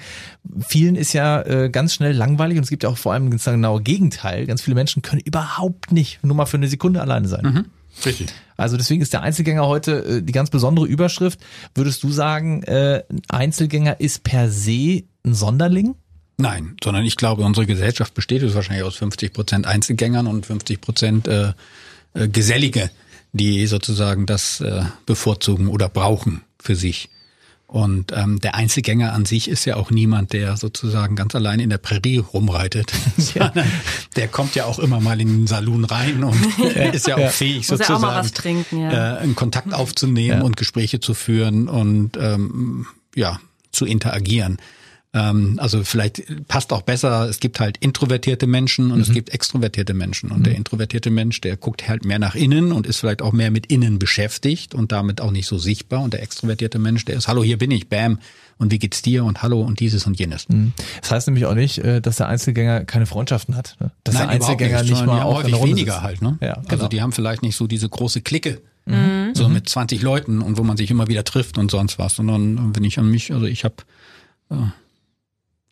Vielen 0.59 0.95
ist 0.95 1.13
ja 1.13 1.41
äh, 1.41 1.69
ganz 1.71 1.95
schnell 1.95 2.13
langweilig 2.15 2.57
und 2.57 2.65
es 2.65 2.69
gibt 2.69 2.83
ja 2.83 2.89
auch 2.89 2.97
vor 2.97 3.13
allem 3.13 3.31
das 3.31 3.45
genaue 3.45 3.81
Gegenteil. 3.81 4.45
Ganz 4.45 4.61
viele 4.61 4.75
Menschen 4.75 5.01
können 5.01 5.21
überhaupt 5.25 5.91
nicht 5.91 6.23
nur 6.23 6.35
mal 6.35 6.45
für 6.45 6.57
eine 6.57 6.67
Sekunde 6.67 7.01
alleine 7.01 7.27
sein. 7.27 7.65
Richtig. 8.05 8.29
Also 8.57 8.77
deswegen 8.77 9.01
ist 9.01 9.13
der 9.13 9.21
Einzelgänger 9.21 9.67
heute 9.67 10.05
äh, 10.05 10.21
die 10.21 10.31
ganz 10.31 10.49
besondere 10.49 10.85
Überschrift. 10.85 11.39
Würdest 11.75 12.03
du 12.03 12.09
sagen, 12.11 12.63
äh, 12.63 13.03
ein 13.09 13.21
Einzelgänger 13.29 13.99
ist 13.99 14.23
per 14.23 14.49
se 14.49 15.03
ein 15.25 15.33
Sonderling? 15.33 15.95
Nein, 16.37 16.75
sondern 16.83 17.05
ich 17.05 17.15
glaube, 17.15 17.43
unsere 17.43 17.65
Gesellschaft 17.65 18.13
besteht 18.13 18.41
jetzt 18.41 18.55
wahrscheinlich 18.55 18.83
aus 18.83 18.95
50 18.95 19.33
Prozent 19.33 19.67
Einzelgängern 19.67 20.27
und 20.27 20.45
50 20.45 20.81
Prozent 20.81 21.27
äh, 21.27 21.53
äh, 22.13 22.27
Gesellige, 22.27 22.89
die 23.33 23.67
sozusagen 23.67 24.25
das 24.25 24.59
äh, 24.59 24.83
bevorzugen 25.05 25.67
oder 25.67 25.89
brauchen 25.89 26.41
für 26.59 26.75
sich. 26.75 27.09
Und 27.73 28.11
ähm, 28.15 28.39
der 28.39 28.53
Einzelgänger 28.53 29.13
an 29.13 29.25
sich 29.25 29.49
ist 29.49 29.65
ja 29.65 29.77
auch 29.77 29.89
niemand, 29.89 30.31
der 30.31 30.57
sozusagen 30.57 31.15
ganz 31.15 31.33
allein 31.33 31.59
in 31.59 31.71
der 31.71 31.79
Prärie 31.79 32.19
rumreitet, 32.19 32.93
sondern 33.17 33.65
der 34.15 34.27
kommt 34.27 34.53
ja 34.53 34.65
auch 34.65 34.77
immer 34.77 34.99
mal 34.99 35.19
in 35.19 35.27
den 35.27 35.47
Saloon 35.47 35.83
rein 35.83 36.23
und 36.23 36.37
ist 36.93 37.07
ja 37.07 37.17
auch 37.17 37.31
fähig 37.31 37.67
Muss 37.67 37.69
ja 37.69 37.73
auch 37.73 37.79
sozusagen 37.79 38.01
mal 38.01 38.19
was 38.19 38.31
trinken, 38.31 38.79
ja. 38.79 39.15
äh, 39.15 39.17
einen 39.21 39.35
Kontakt 39.35 39.73
aufzunehmen 39.73 40.43
und 40.43 40.55
Gespräche 40.55 40.99
zu 40.99 41.15
führen 41.15 41.67
und 41.67 42.15
ähm, 42.15 42.85
ja 43.15 43.39
zu 43.71 43.87
interagieren. 43.87 44.57
Ähm, 45.15 45.59
also 45.61 45.83
vielleicht 45.83 46.23
passt 46.47 46.73
auch 46.73 46.81
besser, 46.81 47.29
es 47.29 47.39
gibt 47.39 47.59
halt 47.59 47.77
introvertierte 47.77 48.47
Menschen 48.47 48.91
und 48.91 48.99
es 48.99 49.11
gibt 49.11 49.29
extrovertierte 49.29 49.93
Menschen. 49.93 50.31
Und 50.31 50.45
der 50.45 50.55
introvertierte 50.55 51.11
Mensch, 51.11 51.39
der 51.41 51.55
guckt 51.55 51.87
halt 51.87 52.03
mehr 52.03 52.17
nach 52.19 52.33
innen 52.35 52.71
und 52.71 52.87
ist 52.87 52.97
vielleicht 52.99 53.21
auch 53.21 53.31
mehr 53.31 53.51
mit 53.51 53.67
innen 53.67 53.99
beschäftigt 53.99 54.73
und 54.73 54.91
damit 54.91 55.21
auch 55.21 55.31
nicht 55.31 55.45
so 55.45 55.57
sichtbar. 55.59 56.01
Und 56.01 56.13
der 56.13 56.23
extrovertierte 56.23 56.79
Mensch, 56.79 57.05
der 57.05 57.15
ist, 57.15 57.27
hallo, 57.27 57.43
hier 57.43 57.57
bin 57.59 57.69
ich, 57.71 57.89
bam, 57.89 58.19
und 58.57 58.71
wie 58.71 58.79
geht's 58.79 59.01
dir 59.01 59.23
und 59.25 59.41
hallo 59.43 59.61
und 59.61 59.79
dieses 59.79 60.05
und 60.07 60.17
jenes. 60.17 60.47
Das 61.01 61.11
heißt 61.11 61.27
nämlich 61.27 61.45
auch 61.45 61.55
nicht, 61.55 61.79
äh, 61.79 62.01
dass 62.01 62.17
der 62.17 62.27
Einzelgänger 62.27 62.85
keine 62.85 63.05
Freundschaften 63.05 63.55
hat. 63.55 63.75
ne? 63.79 63.91
Dass 64.03 64.15
der 64.15 64.23
überhaupt 64.25 64.41
Einzelgänger 64.41 64.81
nicht, 64.83 64.95
sondern 64.95 65.07
mal 65.07 65.17
ja 65.17 65.23
häufig 65.25 65.53
der 65.53 65.63
weniger 65.63 65.93
sitzt. 65.93 66.03
halt. 66.03 66.21
Ne? 66.21 66.37
Ja, 66.41 66.53
Also 66.53 66.67
genau. 66.67 66.87
die 66.87 67.01
haben 67.01 67.11
vielleicht 67.11 67.41
nicht 67.41 67.55
so 67.55 67.67
diese 67.67 67.89
große 67.89 68.21
Clique, 68.21 68.61
so 69.33 69.47
mit 69.47 69.69
20 69.69 70.01
Leuten 70.01 70.41
und 70.41 70.57
wo 70.57 70.63
man 70.63 70.75
sich 70.75 70.91
immer 70.91 71.07
wieder 71.07 71.23
trifft 71.23 71.57
und 71.57 71.71
sonst 71.71 71.99
was. 71.99 72.15
Sondern 72.15 72.75
wenn 72.75 72.83
ich 72.83 72.99
an 72.99 73.09
mich, 73.09 73.31
also 73.31 73.45
ich 73.45 73.63
habe 73.63 73.75
äh, 74.51 74.55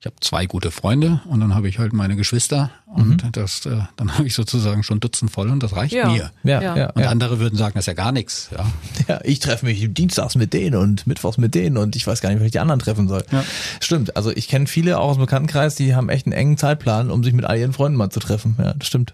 ich 0.01 0.07
habe 0.07 0.15
zwei 0.19 0.47
gute 0.47 0.71
Freunde 0.71 1.21
und 1.25 1.41
dann 1.41 1.53
habe 1.53 1.69
ich 1.69 1.77
halt 1.77 1.93
meine 1.93 2.15
Geschwister 2.15 2.71
und 2.87 3.23
das 3.37 3.67
äh, 3.67 3.81
dann 3.97 4.17
habe 4.17 4.25
ich 4.25 4.33
sozusagen 4.33 4.81
schon 4.81 4.99
Dutzend 4.99 5.29
voll 5.29 5.51
und 5.51 5.61
das 5.61 5.75
reicht 5.75 5.93
Ja. 5.93 6.09
mir. 6.09 6.31
Ja, 6.43 6.59
Ja. 6.61 6.75
ja, 6.75 6.89
Und 6.89 7.03
ja. 7.03 7.09
andere 7.09 7.39
würden 7.39 7.55
sagen, 7.55 7.73
das 7.75 7.83
ist 7.83 7.87
ja 7.87 7.93
gar 7.93 8.11
nichts. 8.11 8.49
Ja. 8.51 8.65
ja, 9.07 9.19
ich 9.23 9.39
treffe 9.39 9.67
mich 9.67 9.87
dienstags 9.93 10.33
mit 10.35 10.53
denen 10.53 10.75
und 10.75 11.05
mittwochs 11.05 11.37
mit 11.37 11.53
denen 11.53 11.77
und 11.77 11.95
ich 11.95 12.07
weiß 12.07 12.19
gar 12.21 12.31
nicht, 12.31 12.41
wie 12.41 12.45
ich 12.47 12.51
die 12.51 12.57
anderen 12.59 12.79
treffen 12.79 13.07
soll. 13.07 13.23
Ja. 13.31 13.43
Stimmt, 13.79 14.15
also 14.17 14.31
ich 14.31 14.47
kenne 14.47 14.65
viele 14.65 14.97
auch 14.99 15.09
aus 15.09 15.17
dem 15.17 15.21
Bekanntenkreis, 15.21 15.75
die 15.75 15.93
haben 15.93 16.09
echt 16.09 16.25
einen 16.25 16.33
engen 16.33 16.57
Zeitplan, 16.57 17.11
um 17.11 17.23
sich 17.23 17.33
mit 17.33 17.45
all 17.45 17.59
ihren 17.59 17.73
Freunden 17.73 17.95
mal 17.97 18.09
zu 18.09 18.19
treffen. 18.19 18.55
Ja, 18.57 18.73
das 18.73 18.87
stimmt. 18.87 19.13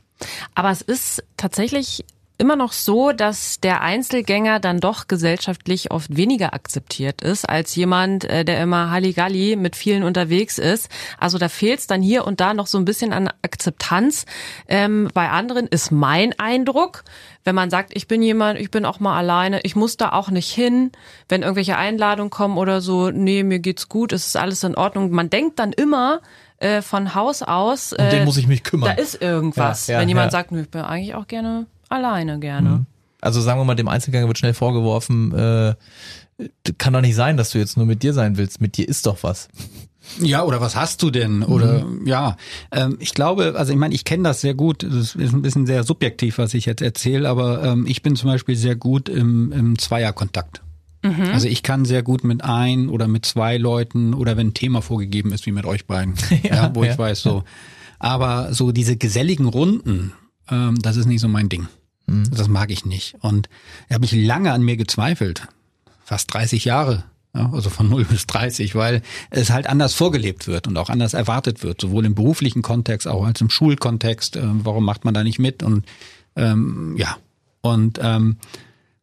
Aber 0.56 0.72
es 0.72 0.82
ist 0.82 1.22
tatsächlich 1.36 2.06
immer 2.38 2.56
noch 2.56 2.72
so, 2.72 3.12
dass 3.12 3.60
der 3.60 3.82
Einzelgänger 3.82 4.60
dann 4.60 4.80
doch 4.80 5.08
gesellschaftlich 5.08 5.92
oft 5.92 6.16
weniger 6.16 6.54
akzeptiert 6.54 7.22
ist 7.22 7.50
als 7.50 7.76
jemand, 7.76 8.26
äh, 8.26 8.46
der 8.46 8.62
immer 8.62 8.92
Halligalli 8.92 9.56
mit 9.56 9.76
vielen 9.76 10.04
unterwegs 10.04 10.58
ist. 10.58 10.90
Also 11.20 11.38
da 11.38 11.50
fehlt 11.50 11.80
es 11.80 11.88
dann 11.88 12.02
hier 12.02 12.28
und 12.28 12.40
da 12.40 12.54
noch 12.54 12.68
so 12.68 12.78
ein 12.78 12.86
bisschen 12.86 13.12
an 13.12 13.30
Akzeptanz. 13.42 14.26
Ähm, 14.68 15.10
bei 15.14 15.30
anderen 15.30 15.68
ist 15.68 15.92
mein 15.92 16.38
Eindruck, 16.38 17.04
wenn 17.44 17.56
man 17.56 17.70
sagt, 17.70 17.92
ich 17.96 18.08
bin 18.08 18.22
jemand, 18.22 18.60
ich 18.60 18.70
bin 18.70 18.86
auch 18.86 19.00
mal 19.00 19.18
alleine, 19.18 19.62
ich 19.64 19.76
muss 19.76 19.98
da 19.98 20.12
auch 20.12 20.30
nicht 20.30 20.52
hin, 20.52 20.92
wenn 21.30 21.42
irgendwelche 21.42 21.78
Einladungen 21.78 22.30
kommen 22.30 22.58
oder 22.58 22.82
so, 22.82 23.10
nee, 23.10 23.44
mir 23.44 23.60
geht's 23.60 23.90
gut, 23.90 24.12
es 24.14 24.28
ist 24.28 24.38
alles 24.38 24.64
in 24.64 24.76
Ordnung. 24.76 25.12
Man 25.12 25.30
denkt 25.30 25.58
dann 25.58 25.74
immer 25.74 26.22
äh, 26.60 26.82
von 26.82 27.16
Haus 27.16 27.42
aus, 27.42 27.94
Um 27.94 28.10
den 28.10 28.22
äh, 28.22 28.26
muss 28.26 28.38
ich 28.38 28.48
mich 28.48 28.64
kümmern. 28.64 28.96
da 28.96 29.02
ist 29.02 29.22
irgendwas. 29.22 29.88
Ja, 29.88 29.96
ja, 29.96 30.02
wenn 30.02 30.10
jemand 30.10 30.28
ja. 30.28 30.32
sagt, 30.32 30.52
nö, 30.52 30.62
ich 30.62 30.70
bin 30.70 30.82
eigentlich 30.82 31.16
auch 31.16 31.28
gerne 31.28 31.66
alleine 31.90 32.40
gerne. 32.40 32.86
Also 33.22 33.42
sagen 33.42 33.60
wir 33.60 33.66
mal, 33.66 33.76
dem 33.76 33.88
Einzelgänger 33.88 34.28
wird 34.28 34.38
schnell 34.38 34.54
vorgeworfen, 34.54 35.34
äh, 35.34 35.76
kann 36.78 36.94
doch 36.94 37.02
nicht 37.02 37.16
sein, 37.16 37.36
dass 37.36 37.50
du 37.50 37.58
jetzt 37.58 37.78
nur 37.78 37.86
mit 37.86 38.04
dir 38.04 38.14
sein 38.14 38.38
willst. 38.38 38.62
Mit 38.62 38.78
dir 38.78 38.88
ist 38.88 39.08
doch 39.08 39.24
was. 39.24 39.50
Ja, 40.20 40.44
oder 40.44 40.62
was 40.62 40.76
hast 40.76 41.02
du 41.02 41.10
denn? 41.10 41.44
Oder 41.44 41.86
ja, 42.06 42.38
ähm, 42.72 42.98
ich 43.00 43.14
glaube, 43.14 43.56
also 43.58 43.74
ich 43.74 43.78
meine, 43.78 43.94
ich 43.94 44.06
kenne 44.06 44.24
das 44.24 44.42
sehr 44.42 44.54
gut. 44.54 44.84
Das 44.84 45.16
ist 45.16 45.34
ein 45.34 45.42
bisschen 45.42 45.66
sehr 45.66 45.84
subjektiv, 45.84 46.38
was 46.38 46.54
ich 46.54 46.66
jetzt 46.66 46.82
erzähle, 46.82 47.28
aber 47.28 47.64
ähm, 47.64 47.86
ich 47.88 48.04
bin 48.04 48.16
zum 48.16 48.30
Beispiel 48.30 48.56
sehr 48.56 48.76
gut 48.76 49.10
im, 49.10 49.52
im 49.52 49.78
Zweierkontakt. 49.78 50.62
Also 51.32 51.48
ich 51.48 51.64
kann 51.64 51.86
sehr 51.86 52.04
gut 52.04 52.24
mit 52.24 52.44
ein 52.44 52.90
oder 52.90 53.08
mit 53.08 53.26
zwei 53.26 53.58
Leuten 53.58 54.14
oder 54.14 54.36
wenn 54.36 54.48
ein 54.48 54.54
Thema 54.54 54.82
vorgegeben 54.82 55.32
ist, 55.32 55.46
wie 55.46 55.52
mit 55.52 55.66
euch 55.66 55.86
beiden, 55.86 56.16
ja, 56.44 56.72
wo 56.74 56.84
ja. 56.84 56.92
ich 56.92 56.98
weiß 56.98 57.22
so. 57.22 57.44
Aber 58.00 58.54
so 58.54 58.72
diese 58.72 58.98
geselligen 58.98 59.46
Runden, 59.46 60.12
ähm, 60.50 60.76
das 60.82 60.98
ist 60.98 61.06
nicht 61.06 61.22
so 61.22 61.28
mein 61.28 61.50
Ding. 61.50 61.68
Das 62.08 62.48
mag 62.48 62.72
ich 62.72 62.86
nicht. 62.86 63.16
Und 63.20 63.50
da 63.90 63.96
habe 63.96 64.06
ich 64.06 64.14
lange 64.14 64.54
an 64.54 64.64
mir 64.64 64.78
gezweifelt. 64.78 65.48
Fast 66.04 66.34
30 66.34 66.66
Jahre. 66.66 67.04
Ja, 67.36 67.52
also 67.52 67.70
von 67.70 67.90
0 67.90 68.06
bis 68.06 68.26
30, 68.26 68.74
weil 68.76 69.02
es 69.30 69.52
halt 69.52 69.68
anders 69.68 69.94
vorgelebt 69.94 70.48
wird 70.48 70.68
und 70.68 70.78
auch 70.78 70.90
anders 70.90 71.14
erwartet 71.14 71.62
wird, 71.64 71.82
sowohl 71.82 72.06
im 72.06 72.16
beruflichen 72.16 72.62
Kontext, 72.62 73.08
auch 73.08 73.26
als 73.26 73.42
im 73.42 73.50
Schulkontext. 73.50 74.38
Äh, 74.38 74.44
warum 74.44 74.86
macht 74.86 75.06
man 75.06 75.14
da 75.14 75.24
nicht 75.24 75.38
mit? 75.38 75.62
Und 75.62 75.86
ähm, 76.36 76.96
ja, 76.98 77.18
und 77.62 78.00
ähm, 78.02 78.38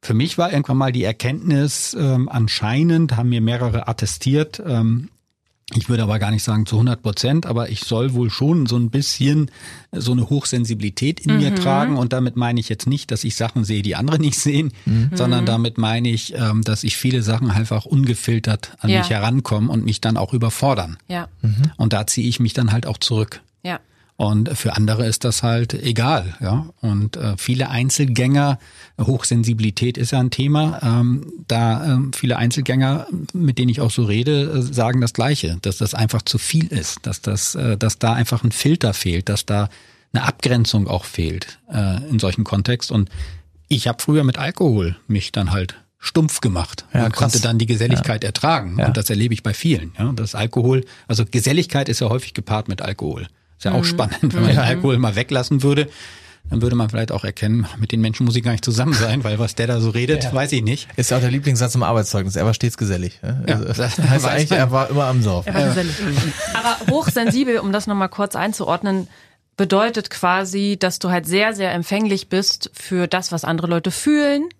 für 0.00 0.14
mich 0.14 0.38
war 0.38 0.52
irgendwann 0.52 0.76
mal 0.76 0.92
die 0.92 1.04
Erkenntnis, 1.04 1.94
ähm, 1.99 2.28
anscheinend 2.28 3.16
haben 3.16 3.28
mir 3.28 3.40
mehrere 3.40 3.88
attestiert, 3.88 4.62
ähm, 4.66 5.11
ich 5.73 5.88
würde 5.88 6.02
aber 6.02 6.18
gar 6.18 6.30
nicht 6.30 6.42
sagen 6.42 6.66
zu 6.66 6.76
100 6.76 7.00
Prozent, 7.02 7.47
aber 7.47 7.71
ich 7.71 7.80
soll 7.80 8.12
wohl 8.12 8.28
schon 8.30 8.66
so 8.66 8.76
ein 8.76 8.90
bisschen 8.90 9.50
so 9.92 10.12
eine 10.12 10.28
Hochsensibilität 10.28 11.21
in 11.21 11.38
mir 11.38 11.54
tragen. 11.54 11.97
Und 11.97 12.12
damit 12.12 12.37
meine 12.37 12.61
ich 12.61 12.68
jetzt 12.68 12.87
nicht, 12.87 13.11
dass 13.11 13.25
ich 13.25 13.35
Sachen 13.35 13.64
sehe, 13.64 13.83
die 13.83 13.97
andere 13.97 14.18
nicht 14.21 14.38
sehen, 14.38 14.73
sondern 15.14 15.47
damit 15.47 15.78
meine 15.78 16.11
ich, 16.11 16.35
ähm, 16.37 16.62
dass 16.62 16.85
ich 16.85 16.97
viele 16.99 17.23
Sachen 17.23 17.50
einfach 17.50 17.87
ungefiltert 17.87 18.73
an 18.80 18.90
Ja. 18.90 18.99
mich 18.99 19.11
herankommen 19.11 19.71
und 19.71 19.85
mich 19.87 20.00
dann 20.02 20.16
auch 20.18 20.35
überfordern. 20.35 20.99
Ja, 21.09 21.28
Und 21.78 21.92
da 21.94 22.06
ziehe 22.06 22.28
ich 22.28 22.40
mich 22.40 22.52
dann 22.52 22.71
halt 22.73 22.87
auch 22.87 22.99
zurück. 22.99 23.40
ja. 23.62 23.80
Und 24.16 24.56
für 24.56 24.75
andere 24.76 25.06
ist 25.06 25.25
das 25.25 25.42
halt 25.42 25.75
egal, 25.75 26.37
ja. 26.40 26.66
Und 26.80 27.16
äh, 27.16 27.35
viele 27.37 27.68
Einzelgänger, 27.71 28.61
Hochsensibilität 29.00 29.99
ist 29.99 30.12
ja 30.12 30.21
ein 30.21 30.30
Thema. 30.30 30.78
Ähm, 30.83 31.33
da 31.49 31.85
ähm, 31.94 32.12
viele 32.12 32.37
Einzelgänger, 32.37 33.06
mit 33.33 33.59
denen 33.59 33.71
ich 33.71 33.80
auch 33.80 33.90
so 33.90 34.04
rede, 34.04 34.42
äh, 34.52 34.62
sagen 34.62 35.00
das 35.00 35.14
Gleiche, 35.14 35.59
dass 35.62 35.78
das 35.78 35.94
einfach 35.94 36.23
zu 36.23 36.38
viel 36.38 36.66
ist, 36.68 36.99
dass 37.02 37.23
das, 37.23 37.54
äh, 37.56 37.76
dass 37.76 37.99
da 37.99 38.12
einfach 38.12 38.44
ein 38.44 38.52
Filter 38.52 38.94
fehlt, 38.94 39.28
dass 39.28 39.47
da 39.47 39.68
eine 40.12 40.23
Abgrenzung 40.25 40.87
auch 40.87 41.04
fehlt 41.04 41.59
äh, 41.73 42.09
in 42.09 42.21
solchen 42.21 42.44
Kontext. 42.44 42.92
Und 42.92 43.09
ich 43.68 43.88
habe 43.88 44.00
früher 44.00 44.23
mit 44.23 44.38
Alkohol 44.38 44.97
mich 45.09 45.33
dann 45.33 45.50
halt 45.50 45.75
stumpf 45.99 46.40
gemacht 46.40 46.85
Ja, 46.92 47.06
und 47.06 47.12
krass. 47.12 47.33
konnte 47.33 47.40
dann 47.40 47.59
die 47.59 47.66
Geselligkeit 47.66 48.23
ertragen. 48.23 48.76
Ja. 48.78 48.87
Und 48.87 48.97
das 48.97 49.11
erlebe 49.11 49.35
ich 49.35 49.42
bei 49.42 49.54
vielen. 49.54 49.92
Ja, 49.99 50.12
das 50.12 50.35
Alkohol, 50.37 50.85
also 51.09 51.25
Geselligkeit 51.28 51.88
ist 51.88 52.00
ja 52.00 52.11
häufig 52.11 52.33
gepaart 52.35 52.68
mit 52.68 52.80
Alkohol. 52.83 53.26
Ist 53.64 53.73
ja 53.73 53.78
auch 53.78 53.85
spannend, 53.85 54.35
wenn 54.35 54.42
man 54.42 54.50
den 54.50 54.59
Alkohol 54.59 54.99
mal 54.99 55.16
weglassen 55.16 55.62
würde. 55.62 55.88
Dann 56.50 56.61
würde 56.61 56.76
man 56.76 56.90
vielleicht 56.90 57.11
auch 57.11 57.25
erkennen, 57.25 57.66
mit 57.78 57.92
den 57.92 58.02
Menschen 58.02 58.26
muss 58.26 58.37
ich 58.37 58.42
gar 58.42 58.52
nicht 58.52 58.64
zusammen 58.64 58.92
sein, 58.92 59.25
weil 59.25 59.38
was 59.38 59.54
der 59.54 59.66
da 59.66 59.80
so 59.80 59.88
redet, 59.88 60.35
weiß 60.35 60.52
ich 60.52 60.62
nicht. 60.62 60.87
Ist 60.97 61.11
ja 61.11 61.16
auch 61.16 61.23
der 61.23 61.30
Lieblingssatz 61.30 61.75
im 61.75 61.83
Arbeitszeugnis. 61.83 62.37
Er 62.37 62.44
war 62.44 62.52
stets 62.52 62.76
gesellig. 62.76 63.21
Ja, 63.23 63.40
Ja, 63.49 63.54
also, 63.54 63.73
das 63.73 63.99
heißt 64.11 64.26
eigentlich, 64.26 64.50
man. 64.50 64.59
er 64.59 64.71
war 64.71 64.90
immer 64.90 65.04
am 65.04 65.23
Sauf. 65.23 65.47
Er 65.47 65.54
war 65.54 65.64
gesellig. 65.68 65.94
Aber 66.52 66.92
hochsensibel, 66.92 67.59
um 67.59 67.73
das 67.73 67.87
nochmal 67.87 68.11
kurz 68.11 68.37
einzuordnen, 68.37 69.09
bedeutet 69.56 70.11
quasi, 70.11 70.76
dass 70.78 70.99
du 70.99 71.09
halt 71.09 71.25
sehr, 71.25 71.54
sehr 71.54 71.73
empfänglich 71.73 72.28
bist 72.28 72.71
für 72.75 73.06
das, 73.06 73.33
was 73.33 73.44
andere 73.44 73.68
Leute 73.68 73.90
fühlen, 73.90 74.50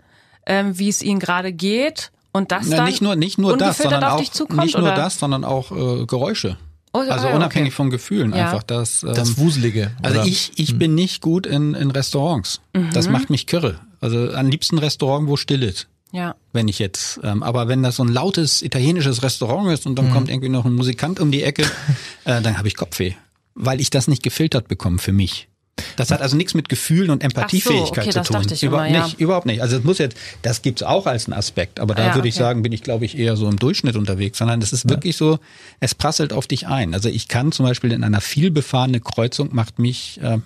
ähm, 0.47 0.79
wie 0.79 0.89
es 0.89 1.03
ihnen 1.03 1.21
gerade 1.21 1.53
geht 1.53 2.11
und 2.33 2.51
das 2.51 2.67
Na, 2.69 2.79
dann 2.79 2.87
nicht 2.87 3.03
nur, 3.03 3.15
nicht 3.15 3.37
nur 3.37 3.59
das, 3.59 3.79
sondern 3.79 4.05
auf 4.05 4.13
auch, 4.13 4.19
dich 4.21 4.33
zukommt, 4.33 4.65
nicht 4.65 4.75
nur 4.75 4.85
oder? 4.85 4.95
das, 4.95 5.19
sondern 5.19 5.45
auch 5.45 5.71
äh, 5.71 6.07
Geräusche. 6.07 6.57
Oh, 6.97 7.01
also 7.01 7.27
ah, 7.27 7.31
ja, 7.31 7.37
unabhängig 7.37 7.69
okay. 7.69 7.77
von 7.77 7.91
Gefühlen 7.91 8.33
Ja. 8.33 8.47
einfach. 8.47 8.63
Das, 8.63 9.03
ähm, 9.03 9.15
Das 9.15 9.37
Wuselige. 9.37 9.91
Also 10.01 10.21
oder? 10.21 10.29
ich, 10.29 10.53
ich 10.55 10.79
bin 10.79 10.95
nicht 10.95 11.21
gut 11.21 11.45
in, 11.45 11.75
in 11.75 11.91
Restaurants. 11.91 12.61
Das 12.93 13.09
macht 13.09 13.31
mich 13.31 13.47
kirre. 13.47 13.81
Also 14.01 14.33
am 14.33 14.49
liebsten 14.49 14.79
Restaurant, 14.79 15.29
wo 15.29 15.37
still 15.37 15.65
ist. 15.65 15.89
Ja. 16.13 16.37
Wenn 16.53 16.69
ich 16.69 16.79
jetzt, 16.79 17.19
ähm, 17.25 17.43
aber 17.43 17.67
wenn 17.67 17.83
das 17.83 17.97
so 17.97 18.05
ein 18.05 18.09
lautes 18.09 18.63
italienisches 18.63 19.25
Restaurant 19.25 19.73
ist 19.73 19.85
und 19.87 19.97
dann 19.99 20.13
kommt 20.13 20.29
irgendwie 20.29 20.49
noch 20.49 20.65
ein 20.65 20.73
Musikant 20.73 21.19
um 21.19 21.33
die 21.33 21.43
Ecke, 21.43 21.63
äh, 22.25 22.41
dann 22.41 22.57
habe 22.57 22.69
ich 22.69 22.77
Kopfweh, 22.77 23.15
weil 23.57 23.81
ich 23.81 23.91
das 23.91 24.07
nicht 24.07 24.23
gefiltert 24.23 24.69
bekomme 24.69 24.99
für 24.99 25.13
mich. 25.13 25.49
Das 25.97 26.11
hat 26.11 26.23
also 26.23 26.37
nichts 26.37 26.55
mit 26.55 26.69
Gefühlen 26.69 27.11
und 27.11 27.23
Empathiefähigkeit 27.23 28.09
okay, 28.09 28.23
zu 28.23 28.33
tun. 28.33 28.47
ich 28.51 28.63
Über, 28.63 28.87
immer, 28.87 28.95
ja. 28.97 29.05
nicht, 29.05 29.21
überhaupt 29.21 29.47
nicht. 29.47 29.61
Also 29.61 29.77
es 29.77 29.85
muss 29.85 29.99
jetzt, 29.99 30.17
das 30.43 30.63
gibt's 30.63 30.83
auch 30.83 31.07
als 31.07 31.27
einen 31.27 31.35
Aspekt, 31.35 31.81
aber 31.81 31.95
da 31.95 32.07
Ja, 32.07 32.15
würde 32.15 32.29
ich 32.29 32.35
okay. 32.35 32.45
sagen, 32.45 32.63
bin 32.63 32.73
ich 32.73 32.83
glaube 32.83 33.05
ich 33.05 33.19
eher 33.19 33.37
so 33.37 33.49
im 33.49 33.59
Durchschnitt 33.59 33.97
unterwegs, 33.97 34.39
sondern 34.39 34.63
es 34.63 34.73
ist 34.73 34.89
wirklich 34.89 35.17
so, 35.17 35.39
es 35.81 35.95
prasselt 35.95 36.33
auf 36.33 36.47
dich 36.47 36.67
ein. 36.67 36.95
Also 36.95 37.09
ich 37.09 37.29
kann 37.29 37.53
zum 37.53 37.67
Beispiel 37.67 37.93
in 37.93 38.05
einer 38.05 38.21
vielbefahrene 38.21 39.01
Kreuzung 39.01 39.51
macht 39.53 39.79
mich 39.79 40.21
äh, 40.23 40.39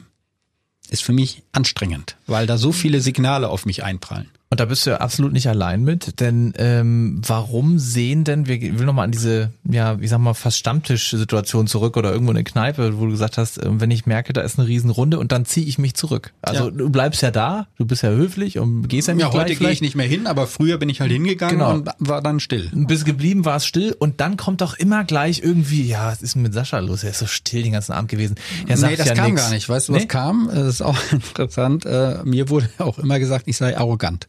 ist 0.91 1.03
für 1.03 1.13
mich 1.13 1.43
anstrengend, 1.53 2.17
weil 2.27 2.47
da 2.47 2.57
so 2.57 2.73
viele 2.73 3.01
Signale 3.01 3.49
auf 3.49 3.67
mich 3.67 3.85
einprallen. 3.85 4.31
Und 4.51 4.61
da 4.61 4.65
bist 4.65 4.87
du 4.87 4.91
ja 4.91 4.97
absolut 4.97 5.35
nicht 5.35 5.47
allein 5.47 5.85
mit, 5.85 6.21
denn 6.21 6.55
ähm, 6.57 7.21
warum 7.27 7.79
sehen 7.79 8.25
denn, 8.25 8.47
wir 8.47 8.55
ich 8.63 8.79
will 8.79 8.87
nochmal 8.87 9.05
an 9.05 9.11
diese, 9.11 9.53
ja, 9.71 10.01
wie 10.01 10.07
sag 10.09 10.21
mal, 10.21 10.33
fast 10.33 10.57
Stammtisch-Situation 10.57 11.67
zurück 11.67 11.99
oder 11.99 12.11
irgendwo 12.13 12.31
in 12.31 12.39
eine 12.39 12.45
Kneipe, 12.45 12.99
wo 12.99 13.05
du 13.05 13.11
gesagt 13.11 13.37
hast, 13.37 13.63
ähm, 13.63 13.79
wenn 13.83 13.91
ich 13.91 14.07
merke, 14.07 14.33
da 14.33 14.41
ist 14.41 14.59
eine 14.59 14.67
Riesenrunde 14.67 15.19
und 15.19 15.33
dann 15.33 15.45
ziehe 15.45 15.67
ich 15.67 15.79
mich 15.79 15.93
zurück. 15.95 16.33
Also 16.41 16.65
Ja. 16.65 16.71
du 16.71 16.89
bleibst 16.89 17.21
ja 17.21 17.31
da, 17.31 17.67
du 17.77 17.85
bist 17.85 18.03
ja 18.03 18.09
höflich 18.09 18.59
und 18.59 18.89
gehst 18.89 19.09
ja 19.09 19.13
nicht 19.15 19.23
Ja, 19.23 19.33
heute 19.35 19.55
gehe 19.55 19.71
ich 19.71 19.83
nicht 19.83 19.95
mehr 19.97 20.07
hin, 20.07 20.27
aber 20.27 20.47
früher 20.47 20.79
bin 20.79 20.89
ich 20.89 21.03
halt 21.03 21.13
hingegangen 21.13 21.59
Genau. 21.59 21.75
und 21.75 21.91
war 21.99 22.23
dann 22.23 22.41
still. 22.41 22.71
Bis 22.75 23.05
geblieben 23.05 23.45
war 23.45 23.57
es 23.57 23.67
still 23.67 23.95
und 23.99 24.21
dann 24.23 24.39
kommt 24.39 24.63
doch 24.63 24.79
immer 24.79 25.05
gleich 25.05 25.41
irgendwie, 25.45 25.83
ja, 25.87 26.07
was 26.07 26.23
ist 26.23 26.37
denn 26.37 26.43
mit 26.43 26.55
Sascha 26.55 26.79
los? 26.79 27.05
Er 27.05 27.11
ist 27.11 27.19
so 27.19 27.27
still 27.27 27.63
den 27.65 27.73
ganzen 27.73 27.93
Abend 27.93 28.11
gewesen. 28.11 28.37
Er 28.67 28.79
sagt 28.79 28.93
nee, 28.93 28.97
das 28.97 29.09
ja 29.09 29.15
kam 29.15 29.31
nix. 29.33 29.43
gar 29.43 29.51
nicht. 29.51 29.69
Weißt 29.69 29.91
du, 29.91 29.93
was 29.93 30.03
Nee? 30.03 30.09
kam? 30.09 30.49
Das 30.51 30.67
ist 30.67 30.81
auch 30.83 30.97
interessant. 31.13 31.85
Äh, 31.85 32.21
mir 32.25 32.49
wurde 32.49 32.71
auch 32.79 32.99
immer 32.99 33.19
gesagt, 33.19 33.47
ich 33.47 33.59
sei 33.59 33.77
arrogant. 33.77 34.27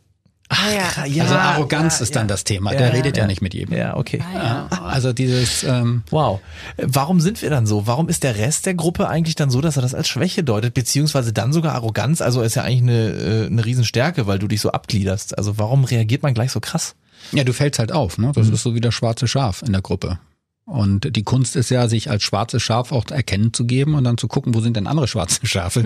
Ah, 0.50 0.72
ja. 0.72 1.06
Ja, 1.06 1.24
also 1.24 1.36
Arroganz 1.36 2.00
ja, 2.00 2.03
ist 2.03 2.15
dann 2.15 2.27
das 2.27 2.44
Thema. 2.44 2.72
Der 2.72 2.91
redet 2.91 3.18
ja, 3.18 3.27
nicht 3.27 3.41
mit 3.41 3.53
jedem. 3.53 3.77
Ja, 3.77 3.96
okay. 3.96 4.22
Ja, 4.34 4.68
also 4.84 5.13
dieses, 5.13 5.63
ähm, 5.63 6.03
Wow. 6.10 6.41
Warum 6.77 7.22
sind 7.22 7.41
wir 7.41 7.51
dann 7.51 7.68
so? 7.68 7.86
Warum 7.86 8.10
ist 8.10 8.24
der 8.24 8.36
Rest 8.36 8.65
der 8.65 8.74
Gruppe 8.74 9.08
eigentlich 9.08 9.36
dann 9.36 9.51
so, 9.51 9.62
dass 9.62 9.77
er 9.77 9.84
das 9.84 9.94
als 9.94 10.08
Schwäche 10.08 10.44
deutet, 10.44 10.74
beziehungsweise 10.74 11.34
dann 11.34 11.53
sogar 11.53 11.75
Arroganz? 11.75 12.22
Also 12.22 12.41
ist 12.41 12.56
ja 12.56 12.63
eigentlich 12.63 12.82
eine, 12.82 13.10
äh, 13.10 13.46
eine 13.46 13.63
Riesenstärke, 13.63 14.25
weil 14.25 14.39
du 14.39 14.48
dich 14.48 14.62
so 14.62 14.72
abgliederst. 14.72 15.38
Also 15.38 15.60
warum 15.60 15.84
reagiert 15.84 16.24
man 16.24 16.34
gleich 16.34 16.51
so 16.51 16.60
krass? 16.60 16.96
ja, 17.32 17.44
du 17.44 17.53
fällst 17.53 17.79
halt 17.79 17.91
auf. 17.91 18.18
Ne? 18.18 18.32
Das 18.34 18.50
ist 18.50 18.63
so 18.63 18.75
wie 18.75 18.82
das 18.82 18.94
schwarze 18.94 19.27
Schaf 19.27 19.62
in 19.62 19.74
der 19.74 19.82
Gruppe. 19.82 20.20
Und 20.65 21.15
die 21.15 21.24
Kunst 21.24 21.56
ist 21.56 21.70
ja, 21.70 21.88
sich 21.88 22.12
als 22.12 22.24
schwarzes 22.24 22.62
Schaf 22.62 22.91
auch 22.91 23.06
erkennen 23.10 23.53
zu 23.53 23.65
geben 23.65 23.96
und 23.96 24.03
dann 24.03 24.18
zu 24.18 24.27
gucken, 24.27 24.53
wo 24.53 24.62
sind 24.62 24.77
denn 24.77 24.86
andere 24.88 25.08
schwarze 25.08 25.46
Schafe. 25.46 25.84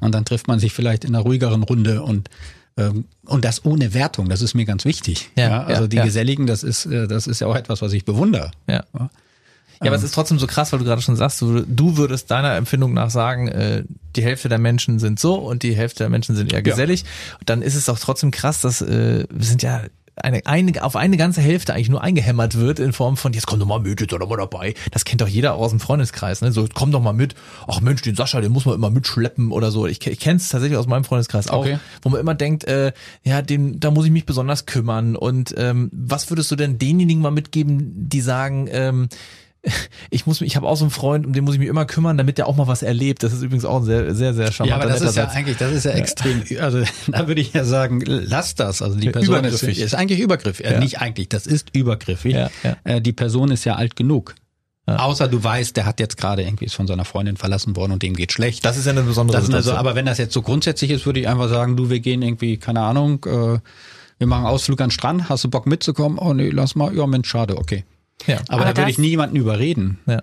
Und 0.00 0.14
dann 0.14 0.24
trifft 0.26 0.46
man 0.46 0.58
sich 0.58 0.72
vielleicht 0.74 1.04
in 1.04 1.14
einer 1.14 1.24
ruhigeren 1.24 1.62
Runde 1.62 2.02
und 2.02 2.28
und 2.76 3.44
das 3.44 3.64
ohne 3.64 3.94
Wertung, 3.94 4.28
das 4.28 4.42
ist 4.42 4.54
mir 4.54 4.66
ganz 4.66 4.84
wichtig. 4.84 5.30
Ja, 5.36 5.64
also 5.64 5.82
ja, 5.82 5.88
die 5.88 5.96
ja. 5.96 6.04
Geselligen, 6.04 6.46
das 6.46 6.62
ist, 6.62 6.86
äh, 6.86 7.08
das 7.08 7.26
ist 7.26 7.40
ja 7.40 7.46
auch 7.46 7.56
etwas, 7.56 7.80
was 7.80 7.92
ich 7.92 8.04
bewundere. 8.04 8.50
Ja. 8.68 8.84
Ja, 9.82 9.88
aber 9.88 9.96
es 9.96 10.02
ist 10.02 10.14
trotzdem 10.14 10.38
so 10.38 10.46
krass, 10.46 10.72
weil 10.72 10.78
du 10.78 10.86
gerade 10.86 11.02
schon 11.02 11.16
sagst, 11.16 11.40
du, 11.42 11.60
du 11.60 11.98
würdest 11.98 12.30
deiner 12.30 12.56
Empfindung 12.56 12.94
nach 12.94 13.10
sagen, 13.10 13.48
äh, 13.48 13.84
die 14.14 14.22
Hälfte 14.22 14.48
der 14.48 14.58
Menschen 14.58 14.98
sind 14.98 15.20
so 15.20 15.34
und 15.34 15.62
die 15.62 15.76
Hälfte 15.76 16.04
der 16.04 16.08
Menschen 16.08 16.34
sind 16.34 16.52
eher 16.52 16.62
gesellig. 16.62 17.04
Dann 17.44 17.60
ist 17.60 17.74
es 17.74 17.84
doch 17.84 17.98
trotzdem 17.98 18.30
krass, 18.30 18.62
dass 18.62 18.80
äh, 18.80 19.26
wir 19.30 19.44
sind 19.44 19.62
ja 19.62 19.82
eine, 20.16 20.44
eine, 20.46 20.82
auf 20.82 20.96
eine 20.96 21.16
ganze 21.16 21.42
Hälfte 21.42 21.74
eigentlich 21.74 21.90
nur 21.90 22.02
eingehämmert 22.02 22.54
wird 22.56 22.78
in 22.78 22.92
Form 22.92 23.16
von, 23.16 23.32
jetzt 23.34 23.46
komm 23.46 23.60
doch 23.60 23.66
mal 23.66 23.80
mit, 23.80 24.00
jetzt 24.00 24.10
sei 24.10 24.18
doch 24.18 24.28
mal 24.28 24.36
dabei. 24.36 24.74
Das 24.90 25.04
kennt 25.04 25.20
doch 25.20 25.28
jeder 25.28 25.54
aus 25.54 25.70
dem 25.70 25.80
Freundeskreis, 25.80 26.40
ne? 26.40 26.52
So, 26.52 26.66
komm 26.72 26.90
doch 26.90 27.02
mal 27.02 27.12
mit. 27.12 27.34
Ach 27.68 27.80
Mensch, 27.80 28.00
den 28.02 28.16
Sascha, 28.16 28.40
den 28.40 28.50
muss 28.52 28.64
man 28.64 28.74
immer 28.74 28.90
mitschleppen 28.90 29.52
oder 29.52 29.70
so. 29.70 29.86
Ich, 29.86 30.04
ich 30.06 30.18
kenne 30.18 30.36
es 30.36 30.48
tatsächlich 30.48 30.78
aus 30.78 30.86
meinem 30.86 31.04
Freundeskreis 31.04 31.48
auch, 31.48 31.60
Okay. 31.60 31.78
wo 32.02 32.08
man 32.08 32.20
immer 32.20 32.34
denkt, 32.34 32.64
äh, 32.64 32.92
ja, 33.24 33.42
den, 33.42 33.78
da 33.78 33.90
muss 33.90 34.06
ich 34.06 34.10
mich 34.10 34.24
besonders 34.26 34.64
kümmern. 34.66 35.16
Und 35.16 35.54
ähm, 35.58 35.90
was 35.92 36.30
würdest 36.30 36.50
du 36.50 36.56
denn 36.56 36.78
denjenigen 36.78 37.22
mal 37.22 37.30
mitgeben, 37.30 38.08
die 38.08 38.20
sagen, 38.22 38.68
ähm, 38.70 39.08
ich 40.10 40.26
muss 40.26 40.40
mich, 40.40 40.48
ich 40.52 40.56
habe 40.56 40.66
auch 40.66 40.76
so 40.76 40.84
einen 40.84 40.90
Freund, 40.90 41.26
um 41.26 41.32
den 41.32 41.44
muss 41.44 41.54
ich 41.54 41.60
mich 41.60 41.68
immer 41.68 41.84
kümmern, 41.86 42.16
damit 42.16 42.38
der 42.38 42.46
auch 42.46 42.56
mal 42.56 42.66
was 42.66 42.82
erlebt. 42.82 43.22
Das 43.22 43.32
ist 43.32 43.42
übrigens 43.42 43.64
auch 43.64 43.78
ein 43.78 43.84
sehr, 43.84 44.14
sehr, 44.14 44.32
sehr 44.34 44.46
Ja, 44.46 44.52
charmanter 44.52 44.82
aber 44.84 44.92
das 44.92 45.00
ist 45.02 45.16
ja 45.16 45.24
Satz. 45.26 45.34
eigentlich, 45.36 45.56
das 45.56 45.72
ist 45.72 45.84
ja, 45.84 45.92
extrem, 45.92 46.42
also 46.60 46.82
da 47.08 47.26
würde 47.28 47.40
ich 47.40 47.52
ja 47.52 47.64
sagen, 47.64 48.00
lass 48.04 48.54
das. 48.54 48.82
Also 48.82 48.98
die 48.98 49.10
Person 49.10 49.44
ist, 49.44 49.62
Übergriffig. 49.62 49.80
ist 49.80 49.94
eigentlich 49.94 50.20
übergriffig. 50.20 50.66
Äh, 50.66 50.72
Ja. 50.74 50.78
nicht 50.80 51.00
eigentlich, 51.00 51.28
das 51.28 51.46
ist 51.46 51.74
übergriffig. 51.74 52.34
Ja, 52.34 52.50
ja. 52.62 52.76
Äh, 52.84 53.00
die 53.00 53.12
Person 53.12 53.50
ist 53.50 53.64
ja 53.64 53.74
alt 53.76 53.96
genug. 53.96 54.34
Ja. 54.88 55.00
Außer 55.00 55.26
du 55.26 55.42
weißt, 55.42 55.76
der 55.76 55.84
hat 55.84 55.98
jetzt 55.98 56.16
gerade 56.16 56.42
irgendwie 56.42 56.64
ist 56.66 56.74
von 56.76 56.86
seiner 56.86 57.04
Freundin 57.04 57.36
verlassen 57.36 57.74
worden 57.74 57.90
und 57.90 58.04
dem 58.04 58.14
geht 58.14 58.30
schlecht. 58.30 58.64
Das 58.64 58.76
ist 58.76 58.84
ja 58.84 58.92
eine 58.92 59.02
besondere 59.02 59.36
Das 59.36 59.46
sind 59.46 59.54
also, 59.56 59.70
Situation. 59.70 59.84
aber 59.88 59.96
wenn 59.96 60.06
das 60.06 60.18
jetzt 60.18 60.32
so 60.32 60.42
grundsätzlich 60.42 60.92
ist, 60.92 61.06
würde 61.06 61.18
ich 61.18 61.26
einfach 61.26 61.48
sagen, 61.48 61.76
du, 61.76 61.90
wir 61.90 61.98
gehen 61.98 62.22
irgendwie, 62.22 62.56
keine 62.56 62.82
Ahnung, 62.82 63.24
äh, 63.26 63.58
wir 64.18 64.26
machen 64.28 64.44
einen 64.44 64.54
Ausflug 64.54 64.80
an 64.80 64.86
den 64.86 64.92
Strand, 64.92 65.28
hast 65.28 65.42
du 65.42 65.50
Bock 65.50 65.66
mitzukommen? 65.66 66.18
Oh 66.18 66.32
nee, 66.34 66.50
lass 66.50 66.76
mal, 66.76 66.94
ja 66.96 67.04
Mensch, 67.08 67.28
schade, 67.28 67.58
okay. 67.58 67.84
Ja. 68.26 68.38
Aber, 68.48 68.62
Aber 68.62 68.72
da 68.72 68.76
würde 68.76 68.90
ich 68.90 68.98
niemanden 68.98 69.36
überreden. 69.36 69.98
ja. 70.06 70.22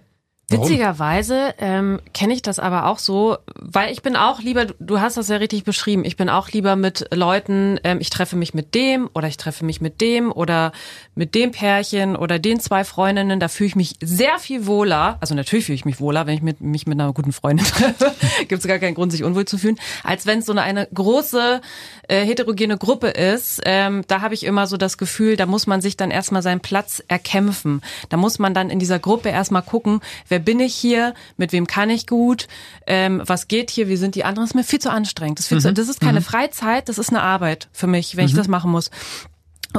Witzigerweise 0.49 1.55
ähm, 1.57 1.99
kenne 2.13 2.33
ich 2.33 2.41
das 2.41 2.59
aber 2.59 2.85
auch 2.87 2.99
so, 2.99 3.37
weil 3.55 3.91
ich 3.91 4.01
bin 4.01 4.15
auch 4.15 4.39
lieber, 4.41 4.65
du- 4.65 4.73
du 4.79 4.99
hast 4.99 5.15
das 5.17 5.29
ja 5.29 5.37
richtig 5.37 5.63
beschrieben, 5.63 6.03
ich 6.05 6.17
bin 6.17 6.29
auch 6.29 6.49
lieber 6.49 6.75
mit 6.75 7.07
Leuten, 7.13 7.79
ähm, 7.83 7.99
ich 8.01 8.09
treffe 8.09 8.35
mich 8.35 8.53
mit 8.53 8.75
dem 8.75 9.09
oder 9.13 9.27
ich 9.27 9.37
treffe 9.37 9.63
mich 9.65 9.79
mit 9.81 10.01
dem 10.01 10.31
oder 10.31 10.71
mit 11.15 11.33
dem 11.33 11.51
Pärchen 11.51 12.15
oder 12.15 12.39
den 12.39 12.59
zwei 12.59 12.83
Freundinnen, 12.83 13.39
da 13.39 13.47
fühle 13.47 13.67
ich 13.67 13.75
mich 13.75 13.95
sehr 14.01 14.37
viel 14.37 14.67
wohler, 14.67 15.17
also 15.21 15.33
natürlich 15.33 15.65
fühle 15.65 15.75
ich 15.75 15.85
mich 15.85 15.99
wohler, 16.01 16.27
wenn 16.27 16.35
ich 16.35 16.41
mit, 16.41 16.59
mich 16.61 16.85
mit 16.87 16.99
einer 16.99 17.13
guten 17.13 17.31
Freundin 17.31 17.65
treffe, 17.65 18.11
gibt 18.47 18.61
es 18.61 18.67
gar 18.67 18.79
keinen 18.79 18.95
Grund, 18.95 19.11
sich 19.11 19.23
unwohl 19.23 19.45
zu 19.45 19.57
fühlen, 19.57 19.79
als 20.03 20.25
wenn 20.25 20.39
es 20.39 20.45
so 20.45 20.51
eine, 20.51 20.61
eine 20.63 20.87
große 20.93 21.61
äh, 22.09 22.25
heterogene 22.25 22.77
Gruppe 22.77 23.07
ist, 23.07 23.61
ähm, 23.65 24.03
da 24.07 24.19
habe 24.21 24.33
ich 24.33 24.43
immer 24.45 24.67
so 24.67 24.75
das 24.77 24.97
Gefühl, 24.97 25.37
da 25.37 25.45
muss 25.45 25.67
man 25.67 25.81
sich 25.81 25.95
dann 25.97 26.11
erstmal 26.11 26.41
seinen 26.41 26.59
Platz 26.59 27.01
erkämpfen. 27.07 27.81
Da 28.09 28.17
muss 28.17 28.39
man 28.39 28.53
dann 28.53 28.69
in 28.69 28.77
dieser 28.79 28.99
Gruppe 28.99 29.29
erstmal 29.29 29.61
gucken, 29.61 30.01
wer 30.33 30.39
bin 30.39 30.59
ich 30.59 30.73
hier, 30.73 31.13
mit 31.37 31.51
wem 31.51 31.67
kann 31.67 31.91
ich 31.91 32.07
gut, 32.07 32.47
ähm, 32.87 33.21
was 33.23 33.47
geht 33.47 33.69
hier, 33.69 33.87
wie 33.87 33.97
sind 33.97 34.15
die 34.15 34.23
anderen. 34.23 34.45
Das 34.45 34.51
ist 34.51 34.55
mir 34.55 34.63
viel 34.63 34.79
zu 34.79 34.89
anstrengend. 34.89 35.37
Das 35.37 35.45
ist, 35.45 35.49
viel 35.49 35.61
zu, 35.61 35.71
das 35.71 35.89
ist 35.89 36.01
keine 36.01 36.21
Freizeit, 36.21 36.89
das 36.89 36.97
ist 36.97 37.09
eine 37.09 37.21
Arbeit 37.21 37.69
für 37.71 37.85
mich, 37.85 38.17
wenn 38.17 38.25
ich 38.25 38.33
das 38.33 38.47
machen 38.47 38.71
muss. 38.71 38.89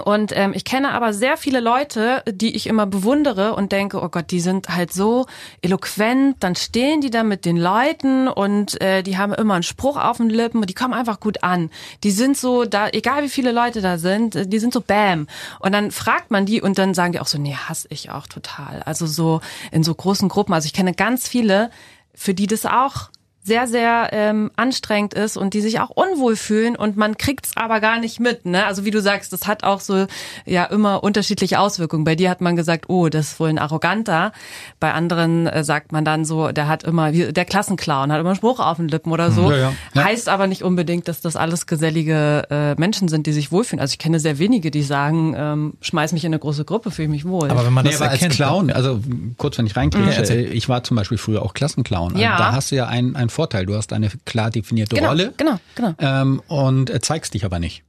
Und 0.02 0.32
ähm, 0.36 0.52
ich 0.54 0.64
kenne 0.64 0.92
aber 0.92 1.12
sehr 1.12 1.36
viele 1.36 1.60
Leute, 1.60 2.22
die 2.28 2.54
ich 2.56 2.66
immer 2.66 2.86
bewundere 2.86 3.54
und 3.54 3.72
denke, 3.72 4.02
oh 4.02 4.08
Gott, 4.08 4.30
die 4.30 4.40
sind 4.40 4.68
halt 4.68 4.92
so 4.92 5.26
eloquent, 5.62 6.36
dann 6.40 6.56
stehen 6.56 7.00
die 7.00 7.10
da 7.10 7.22
mit 7.22 7.44
den 7.44 7.56
Leuten 7.56 8.28
und 8.28 8.80
äh, 8.80 9.02
die 9.02 9.18
haben 9.18 9.32
immer 9.32 9.54
einen 9.54 9.62
Spruch 9.62 9.96
auf 9.96 10.16
den 10.16 10.30
Lippen 10.30 10.60
und 10.60 10.68
die 10.68 10.74
kommen 10.74 10.94
einfach 10.94 11.20
gut 11.20 11.42
an. 11.42 11.70
Die 12.02 12.10
sind 12.10 12.36
so, 12.36 12.64
da, 12.64 12.88
egal 12.88 13.22
wie 13.22 13.28
viele 13.28 13.52
Leute 13.52 13.80
da 13.80 13.98
sind, 13.98 14.34
äh, 14.34 14.46
die 14.46 14.58
sind 14.58 14.72
so 14.72 14.80
bam. 14.80 15.26
Und 15.60 15.72
dann 15.72 15.90
fragt 15.90 16.30
man 16.30 16.46
die 16.46 16.60
und 16.60 16.78
dann 16.78 16.94
sagen 16.94 17.12
die 17.12 17.20
auch 17.20 17.26
so, 17.26 17.38
nee, 17.38 17.54
hasse 17.54 17.88
ich 17.90 18.10
auch 18.10 18.26
total. 18.26 18.82
Also 18.84 19.06
so 19.06 19.40
in 19.70 19.84
so 19.84 19.94
großen 19.94 20.28
Gruppen. 20.28 20.54
Also 20.54 20.66
ich 20.66 20.72
kenne 20.72 20.94
ganz 20.94 21.28
viele, 21.28 21.70
für 22.14 22.34
die 22.34 22.46
das 22.46 22.66
auch 22.66 23.10
sehr, 23.44 23.66
sehr 23.66 24.08
ähm, 24.12 24.50
anstrengend 24.56 25.12
ist 25.12 25.36
und 25.36 25.52
die 25.52 25.60
sich 25.60 25.78
auch 25.78 25.90
unwohl 25.90 26.34
fühlen 26.34 26.76
und 26.76 26.96
man 26.96 27.18
kriegt's 27.18 27.50
aber 27.56 27.80
gar 27.80 27.98
nicht 27.98 28.18
mit. 28.18 28.46
Ne? 28.46 28.64
Also 28.64 28.86
wie 28.86 28.90
du 28.90 29.02
sagst, 29.02 29.34
das 29.34 29.46
hat 29.46 29.64
auch 29.64 29.80
so 29.80 30.06
ja 30.46 30.64
immer 30.64 31.04
unterschiedliche 31.04 31.60
Auswirkungen. 31.60 32.04
Bei 32.04 32.14
dir 32.14 32.30
hat 32.30 32.40
man 32.40 32.56
gesagt, 32.56 32.86
oh, 32.88 33.10
das 33.10 33.32
ist 33.32 33.40
wohl 33.40 33.50
ein 33.50 33.58
Arroganter. 33.58 34.32
Bei 34.80 34.94
anderen 34.94 35.46
äh, 35.46 35.62
sagt 35.62 35.92
man 35.92 36.06
dann 36.06 36.24
so, 36.24 36.52
der 36.52 36.68
hat 36.68 36.84
immer, 36.84 37.12
wie, 37.12 37.34
der 37.34 37.44
Klassenclown 37.44 38.10
hat 38.10 38.18
immer 38.18 38.30
einen 38.30 38.36
Spruch 38.36 38.60
auf 38.60 38.78
den 38.78 38.88
Lippen 38.88 39.12
oder 39.12 39.30
so. 39.30 39.50
Ja, 39.50 39.58
ja. 39.58 39.72
Ja. 39.92 40.04
Heißt 40.04 40.30
aber 40.30 40.46
nicht 40.46 40.62
unbedingt, 40.62 41.06
dass 41.06 41.20
das 41.20 41.36
alles 41.36 41.66
gesellige 41.66 42.46
äh, 42.50 42.80
Menschen 42.80 43.08
sind, 43.08 43.26
die 43.26 43.32
sich 43.32 43.52
wohlfühlen. 43.52 43.80
Also 43.80 43.92
ich 43.92 43.98
kenne 43.98 44.20
sehr 44.20 44.38
wenige, 44.38 44.70
die 44.70 44.82
sagen, 44.82 45.34
ähm, 45.36 45.74
schmeiß 45.82 46.14
mich 46.14 46.24
in 46.24 46.30
eine 46.30 46.38
große 46.38 46.64
Gruppe, 46.64 46.90
fühle 46.90 47.06
ich 47.06 47.12
mich 47.12 47.24
wohl. 47.26 47.50
Aber 47.50 47.66
wenn 47.66 47.74
man 47.74 47.84
Nee, 47.84 47.90
das 47.90 48.00
aber 48.00 48.10
als 48.10 48.22
erkennt, 48.22 48.36
Clown, 48.36 48.70
also 48.70 49.00
kurz, 49.36 49.58
wenn 49.58 49.66
ich 49.66 49.76
reinkriege, 49.76 50.10
erzähl. 50.10 50.50
ich 50.50 50.66
war 50.70 50.82
zum 50.82 50.96
Beispiel 50.96 51.18
früher 51.18 51.42
auch 51.42 51.52
Klassenclown. 51.52 52.16
Ja. 52.16 52.38
Da 52.38 52.52
hast 52.52 52.70
du 52.70 52.76
ja 52.76 52.86
einen, 52.86 53.16
einen 53.16 53.28
Vorteil. 53.34 53.66
Du 53.66 53.74
hast 53.76 53.92
eine 53.92 54.08
klar 54.24 54.50
definierte 54.50 54.96
genau, 54.96 55.08
Rolle 55.08 55.34
genau, 55.36 55.58
genau. 55.74 55.94
ähm, 55.98 56.40
und 56.48 56.88
äh, 56.90 57.00
zeigst 57.00 57.34
dich 57.34 57.44
aber 57.44 57.58
nicht. 57.58 57.82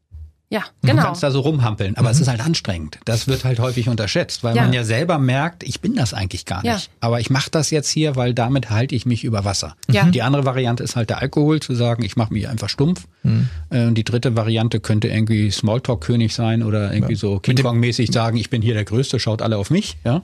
Ja, 0.47 0.61
Du 0.83 0.89
genau. 0.89 1.01
kannst 1.01 1.23
da 1.23 1.31
so 1.31 1.39
rumhampeln, 1.39 1.97
aber 1.97 2.11
es 2.11 2.19
ist 2.21 2.27
halt 2.27 2.39
anstrengend. 2.39 2.99
Das 3.05 3.27
wird 3.27 3.43
halt 3.45 3.59
häufig 3.59 3.89
unterschätzt, 3.89 4.43
weil 4.43 4.55
Ja. 4.55 4.61
man 4.61 4.73
ja 4.73 4.83
selber 4.83 5.17
merkt, 5.17 5.63
ich 5.63 5.81
bin 5.81 5.95
das 5.95 6.13
eigentlich 6.13 6.45
gar 6.45 6.61
nicht. 6.61 6.71
Ja. 6.71 6.79
Aber 6.99 7.19
ich 7.19 7.31
mache 7.31 7.49
das 7.49 7.71
jetzt 7.71 7.89
hier, 7.89 8.15
weil 8.15 8.35
damit 8.35 8.69
halte 8.69 8.93
ich 8.93 9.07
mich 9.07 9.23
über 9.23 9.43
Wasser. 9.43 9.75
Ja. 9.89 10.03
Die 10.05 10.21
andere 10.21 10.45
Variante 10.45 10.83
ist 10.83 10.95
halt 10.95 11.09
der 11.09 11.19
Alkohol, 11.19 11.61
zu 11.61 11.73
sagen, 11.73 12.03
ich 12.05 12.15
mache 12.15 12.31
mich 12.31 12.47
einfach 12.47 12.69
stumpf. 12.69 13.05
Äh, 13.71 13.85
Und 13.87 13.95
die 13.95 14.03
dritte 14.03 14.35
Variante 14.35 14.79
könnte 14.79 15.07
irgendwie 15.07 15.49
Smalltalk-König 15.49 16.33
sein 16.35 16.61
oder 16.61 16.93
irgendwie 16.93 17.15
so 17.15 17.39
King 17.39 17.57
Kong-mäßig 17.57 18.11
sagen, 18.13 18.37
ich 18.37 18.51
bin 18.51 18.61
hier 18.61 18.75
der 18.75 18.85
Größte, 18.85 19.19
schaut 19.19 19.41
alle 19.41 19.57
auf 19.57 19.71
mich. 19.71 19.97
Ja. 20.05 20.21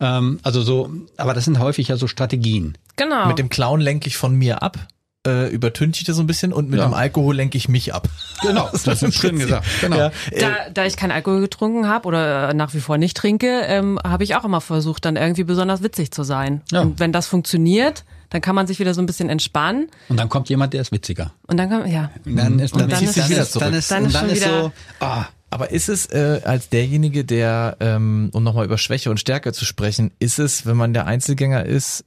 Ähm, 0.00 0.40
also 0.42 0.62
so, 0.62 0.90
aber 1.16 1.34
das 1.34 1.44
sind 1.44 1.58
häufig 1.58 1.88
ja 1.88 1.96
so 1.96 2.06
Strategien. 2.06 2.76
genau. 2.96 3.26
Mit 3.26 3.38
dem 3.38 3.48
Clown 3.48 3.80
lenke 3.80 4.08
ich 4.08 4.16
von 4.16 4.34
mir 4.34 4.62
ab, 4.62 4.78
äh, 5.26 5.48
übertünche 5.50 6.00
ich 6.00 6.06
das 6.06 6.16
so 6.16 6.22
ein 6.22 6.26
bisschen 6.26 6.52
und 6.52 6.68
mit 6.70 6.80
Ja. 6.80 6.86
dem 6.86 6.94
Alkohol 6.94 7.36
lenke 7.36 7.56
ich 7.56 7.68
mich 7.68 7.94
ab. 7.94 8.08
Genau, 8.42 8.68
das 8.84 9.02
ist 9.02 9.14
schön 9.14 9.38
gesagt. 9.38 9.64
Genau. 9.80 9.96
Ja, 9.96 10.10
Da, 10.40 10.48
da 10.74 10.84
ich 10.86 10.96
keinen 10.96 11.12
Alkohol 11.12 11.40
getrunken 11.40 11.86
habe 11.88 12.08
oder 12.08 12.52
nach 12.54 12.74
wie 12.74 12.80
vor 12.80 12.98
nicht 12.98 13.16
trinke, 13.16 13.62
ähm, 13.66 14.00
habe 14.04 14.24
ich 14.24 14.34
auch 14.34 14.44
immer 14.44 14.60
versucht, 14.60 15.04
dann 15.04 15.14
irgendwie 15.14 15.44
besonders 15.44 15.82
witzig 15.84 16.10
zu 16.10 16.24
sein. 16.24 16.62
Ja. 16.72 16.80
Und 16.80 16.98
wenn 16.98 17.12
das 17.12 17.28
funktioniert, 17.28 18.04
dann 18.30 18.40
kann 18.40 18.56
man 18.56 18.66
sich 18.66 18.80
wieder 18.80 18.94
so 18.94 19.00
ein 19.02 19.06
bisschen 19.06 19.28
entspannen. 19.28 19.88
Und 20.08 20.16
dann 20.18 20.28
kommt 20.28 20.48
jemand, 20.48 20.72
der 20.72 20.80
ist 20.80 20.90
witziger. 20.90 21.32
Und 21.46 21.58
dann 21.58 21.68
kann 21.68 21.88
ja. 21.88 22.10
Und 22.24 22.34
dann 22.36 22.58
ist, 22.58 22.74
dann 22.74 22.88
dann, 22.88 23.04
ist- 23.04 23.16
dann, 23.16 23.28
wieder 23.30 23.42
ist, 23.42 23.54
dann 23.60 23.74
ist, 23.74 23.90
Dann 23.92 24.02
und 24.02 24.06
ist 24.08 24.14
dann 24.16 24.22
schon 24.22 24.30
ist 24.30 24.40
wieder- 24.44 24.62
so, 24.62 24.72
ah, 25.00 25.26
Aber 25.52 25.70
ist 25.70 25.90
es 25.90 26.06
äh, 26.06 26.40
als 26.44 26.70
derjenige, 26.70 27.24
der, 27.26 27.76
ähm, 27.80 28.30
um 28.32 28.42
nochmal 28.42 28.64
über 28.64 28.78
Schwäche 28.78 29.10
und 29.10 29.20
Stärke 29.20 29.52
zu 29.52 29.66
sprechen, 29.66 30.10
ist 30.18 30.38
es, 30.38 30.64
wenn 30.64 30.78
man 30.78 30.94
der 30.94 31.06
Einzelgänger 31.06 31.66
ist, 31.66 32.06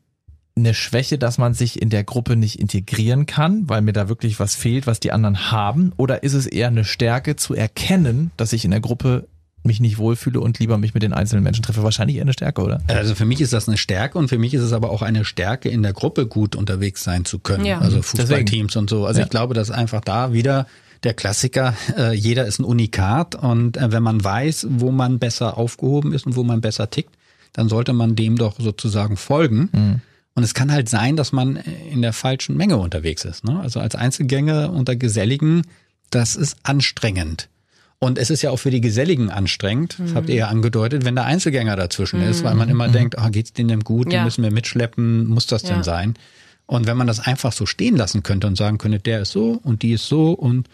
eine 0.57 0.73
Schwäche, 0.73 1.17
dass 1.19 1.37
man 1.37 1.53
sich 1.53 1.79
in 1.79 1.89
der 1.91 2.03
Gruppe 2.03 2.37
nicht 2.37 2.59
integrieren 2.59 3.27
kann, 3.27 3.69
weil 3.69 3.81
mir 3.83 3.93
da 3.93 4.09
wirklich 4.09 4.39
was 4.39 4.55
fehlt, 4.55 4.87
was 4.87 4.99
die 4.99 5.11
anderen 5.11 5.51
haben? 5.51 5.91
Oder 5.97 6.23
ist 6.23 6.33
es 6.33 6.47
eher 6.47 6.67
eine 6.69 6.85
Stärke 6.85 7.35
zu 7.35 7.53
erkennen, 7.53 8.31
dass 8.35 8.51
ich 8.51 8.65
in 8.65 8.71
der 8.71 8.79
Gruppe 8.79 9.27
mich 9.63 9.79
nicht 9.79 9.97
wohlfühle 9.99 10.39
und 10.39 10.57
lieber 10.59 10.77
mich 10.77 10.93
mit 10.95 11.03
den 11.03 11.13
einzelnen 11.13 11.43
Menschen 11.43 11.61
treffe? 11.61 11.83
Wahrscheinlich 11.83 12.15
eher 12.15 12.23
eine 12.23 12.33
Stärke, 12.33 12.63
oder? 12.63 12.81
Also 12.87 13.13
für 13.13 13.25
mich 13.25 13.41
ist 13.41 13.53
das 13.53 13.67
eine 13.67 13.77
Stärke 13.77 14.17
und 14.17 14.27
für 14.29 14.39
mich 14.39 14.55
ist 14.55 14.61
es 14.63 14.73
aber 14.73 14.89
auch 14.89 15.01
eine 15.03 15.23
Stärke, 15.23 15.69
in 15.69 15.83
der 15.83 15.93
Gruppe 15.93 16.25
gut 16.25 16.55
unterwegs 16.55 17.03
sein 17.03 17.25
zu 17.25 17.37
können. 17.37 17.65
Ja. 17.65 17.79
Also 17.79 18.01
Fußballteams 18.01 18.75
und 18.77 18.89
so. 18.89 19.05
Also 19.05 19.19
Ja. 19.19 19.25
ich 19.25 19.29
glaube, 19.29 19.53
dass 19.53 19.69
einfach 19.69 20.01
da 20.01 20.33
wieder 20.33 20.65
der 21.05 21.13
Klassiker, 21.13 21.75
äh, 21.97 22.13
jeder 22.13 22.45
ist 22.45 22.59
ein 22.59 22.65
Unikat 22.65 23.35
und 23.35 23.77
äh, 23.77 23.91
wenn 23.91 24.03
man 24.03 24.21
weiß, 24.23 24.67
wo 24.69 24.91
man 24.91 25.19
besser 25.19 25.57
aufgehoben 25.57 26.11
ist 26.13 26.25
und 26.25 26.35
wo 26.35 26.43
man 26.43 26.59
besser 26.61 26.89
tickt, 26.89 27.15
dann 27.53 27.69
sollte 27.69 27.93
man 27.93 28.15
dem 28.17 28.37
doch 28.37 28.59
sozusagen 28.59 29.15
folgen. 29.15 30.01
Und 30.33 30.43
es 30.43 30.53
kann 30.53 30.69
halt 30.73 30.89
sein, 30.89 31.15
dass 31.15 31.31
man 31.31 31.55
in 31.55 32.01
der 32.01 32.11
falschen 32.11 32.57
Menge 32.57 32.75
unterwegs 32.75 33.23
ist. 33.23 33.45
Ne? 33.45 33.57
Also 33.61 33.79
als 33.79 33.95
Einzelgänger 33.95 34.73
unter 34.73 34.97
Geselligen, 34.97 35.61
das 36.09 36.35
ist 36.35 36.57
anstrengend. 36.63 37.47
Und 37.99 38.17
es 38.17 38.29
ist 38.29 38.41
ja 38.41 38.51
auch 38.51 38.57
für 38.57 38.71
die 38.71 38.81
Geselligen 38.81 39.29
anstrengend, 39.29 39.95
das 39.99 40.15
habt 40.15 40.27
ihr 40.27 40.35
ja 40.35 40.47
angedeutet, 40.49 41.05
wenn 41.05 41.15
der 41.15 41.23
Einzelgänger 41.23 41.77
dazwischen 41.77 42.21
ist, 42.21 42.43
weil 42.43 42.55
man 42.55 42.67
immer 42.67 42.89
denkt, 42.89 43.17
ah, 43.17 43.29
geht's 43.29 43.53
denen 43.53 43.69
denn 43.69 43.79
gut, 43.85 44.11
die 44.11 44.15
Ja. 44.17 44.23
müssen 44.25 44.43
wir 44.43 44.51
mitschleppen, 44.51 45.25
muss 45.27 45.47
das 45.47 45.63
denn 45.63 45.77
Ja. 45.77 45.83
sein? 45.83 46.15
Und 46.67 46.87
wenn 46.87 46.97
man 46.97 47.07
das 47.07 47.21
einfach 47.21 47.53
so 47.53 47.65
stehen 47.65 47.95
lassen 47.95 48.21
könnte 48.21 48.47
und 48.47 48.57
sagen 48.57 48.77
könnte, 48.79 48.99
der 48.99 49.21
ist 49.21 49.31
so 49.31 49.61
und 49.63 49.81
die 49.81 49.93
ist 49.93 50.07
so 50.07 50.33
und 50.33 50.67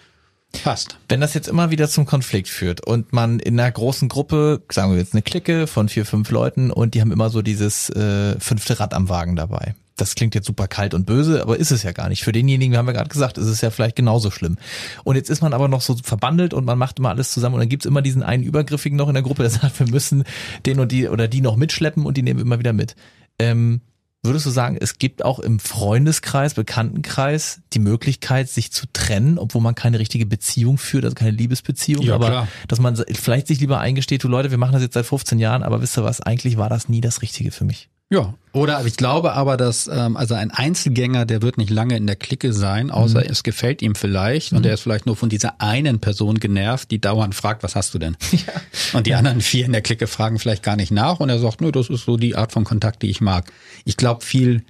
passt. 0.51 0.97
Wenn 1.09 1.21
das 1.21 1.33
jetzt 1.33 1.47
immer 1.47 1.71
wieder 1.71 1.87
zum 1.87 2.05
Konflikt 2.05 2.49
führt 2.49 2.85
und 2.85 3.13
man 3.13 3.39
in 3.39 3.59
einer 3.59 3.71
großen 3.71 4.09
Gruppe, 4.09 4.61
sagen 4.71 4.91
wir 4.91 4.99
jetzt 4.99 5.13
eine 5.13 5.21
Clique 5.21 5.67
von 5.67 5.89
vier, 5.89 6.05
fünf 6.05 6.29
Leuten 6.31 6.71
und 6.71 6.93
die 6.93 7.01
haben 7.01 7.11
immer 7.11 7.29
so 7.29 7.41
dieses 7.41 7.89
äh, 7.89 8.39
fünfte 8.39 8.79
Rad 8.79 8.93
am 8.93 9.09
Wagen 9.09 9.35
dabei. 9.35 9.75
Das 9.97 10.15
klingt 10.15 10.33
jetzt 10.33 10.47
super 10.47 10.67
kalt 10.67 10.93
und 10.93 11.05
böse, 11.05 11.41
aber 11.41 11.57
ist 11.57 11.71
es 11.71 11.83
ja 11.83 11.91
gar 11.91 12.09
nicht. 12.09 12.23
Für 12.23 12.31
denjenigen, 12.31 12.71
wir 12.71 12.79
haben 12.79 12.87
ja 12.87 12.93
gerade 12.93 13.09
gesagt, 13.09 13.37
ist 13.37 13.45
es 13.45 13.61
ja 13.61 13.69
vielleicht 13.69 13.95
genauso 13.95 14.31
schlimm. 14.31 14.57
Und 15.03 15.15
jetzt 15.15 15.29
ist 15.29 15.41
man 15.41 15.53
aber 15.53 15.67
noch 15.67 15.81
so 15.81 15.95
verbandelt 16.01 16.53
und 16.53 16.65
man 16.65 16.77
macht 16.77 16.97
immer 16.97 17.09
alles 17.09 17.31
zusammen 17.31 17.55
und 17.55 17.61
dann 17.61 17.69
gibt's 17.69 17.85
immer 17.85 18.01
diesen 18.01 18.23
einen 18.23 18.43
Übergriffigen 18.43 18.97
noch 18.97 19.09
in 19.09 19.13
der 19.13 19.23
Gruppe, 19.23 19.43
der 19.43 19.51
sagt, 19.51 19.79
wir 19.79 19.87
müssen 19.87 20.23
den 20.65 20.79
und 20.79 20.91
die 20.91 21.07
oder 21.07 21.27
die 21.27 21.41
noch 21.41 21.55
mitschleppen 21.55 22.05
und 22.05 22.17
die 22.17 22.23
nehmen 22.23 22.39
wir 22.39 22.45
immer 22.45 22.59
wieder 22.59 22.73
mit. 22.73 22.95
Ähm, 23.37 23.81
Würdest 24.23 24.45
du 24.45 24.51
sagen, 24.51 24.77
es 24.79 24.99
gibt 24.99 25.25
auch 25.25 25.39
im 25.39 25.59
Freundeskreis, 25.59 26.53
Bekanntenkreis 26.53 27.61
die 27.73 27.79
Möglichkeit, 27.79 28.49
sich 28.49 28.71
zu 28.71 28.85
trennen, 28.93 29.39
obwohl 29.39 29.61
man 29.61 29.73
keine 29.73 29.97
richtige 29.97 30.27
Beziehung 30.27 30.77
führt, 30.77 31.05
also 31.05 31.15
keine 31.15 31.31
Liebesbeziehung, 31.31 32.03
Ja, 32.03 32.15
aber 32.15 32.27
klar. 32.27 32.47
dass 32.67 32.79
man 32.79 32.95
vielleicht 33.13 33.47
sich 33.47 33.59
lieber 33.59 33.79
eingesteht, 33.79 34.23
du 34.23 34.27
Leute, 34.27 34.51
wir 34.51 34.59
machen 34.59 34.73
das 34.73 34.83
jetzt 34.83 34.93
seit 34.93 35.07
15 35.07 35.39
Jahren, 35.39 35.63
aber 35.63 35.81
wisst 35.81 35.97
ihr 35.97 36.03
was, 36.03 36.21
eigentlich 36.21 36.57
war 36.57 36.69
das 36.69 36.87
nie 36.87 37.01
das 37.01 37.23
Richtige 37.23 37.49
für 37.49 37.65
mich. 37.65 37.89
Ja. 38.11 38.33
Oder 38.51 38.85
ich 38.85 38.97
glaube 38.97 39.31
aber, 39.31 39.55
dass 39.55 39.87
ähm, 39.87 40.17
also 40.17 40.35
ein 40.35 40.51
Einzelgänger, 40.51 41.25
der 41.25 41.41
wird 41.41 41.57
nicht 41.57 41.69
lange 41.69 41.95
in 41.95 42.05
der 42.05 42.17
Clique 42.17 42.51
sein, 42.51 42.91
außer 42.91 43.27
es 43.29 43.43
gefällt 43.43 43.81
ihm 43.81 43.95
vielleicht 43.95 44.51
und 44.51 44.65
er 44.65 44.73
ist 44.73 44.81
vielleicht 44.81 45.05
nur 45.05 45.15
von 45.15 45.29
dieser 45.29 45.61
einen 45.61 45.99
Person 45.99 46.37
genervt, 46.37 46.91
die 46.91 46.99
dauernd 46.99 47.33
fragt, 47.33 47.63
was 47.63 47.77
hast 47.77 47.93
du 47.93 47.99
denn? 47.99 48.17
Und 48.93 49.07
die 49.07 49.15
anderen 49.15 49.39
vier 49.39 49.65
in 49.65 49.71
der 49.71 49.81
Clique 49.81 50.05
fragen 50.05 50.37
vielleicht 50.37 50.63
gar 50.63 50.75
nicht 50.75 50.91
nach 50.91 51.21
und 51.21 51.29
er 51.29 51.39
sagt, 51.39 51.61
nö, 51.61 51.71
das 51.71 51.89
ist 51.89 52.03
so 52.03 52.17
die 52.17 52.35
Art 52.35 52.51
von 52.51 52.65
Kontakt, 52.65 53.01
die 53.03 53.09
ich 53.09 53.21
mag. 53.21 53.49
Ich 53.85 53.95
glaube, 53.95 54.25
viel 54.25 54.65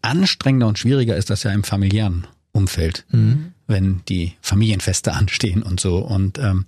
anstrengender 0.00 0.68
und 0.68 0.78
schwieriger 0.78 1.16
ist 1.16 1.28
das 1.28 1.42
ja 1.42 1.50
im 1.50 1.64
familiären 1.64 2.28
Umfeld, 2.52 3.04
wenn 3.66 4.02
die 4.08 4.34
Familienfeste 4.40 5.12
anstehen 5.14 5.64
und 5.64 5.80
so. 5.80 5.98
Und 5.98 6.38
ähm, 6.38 6.66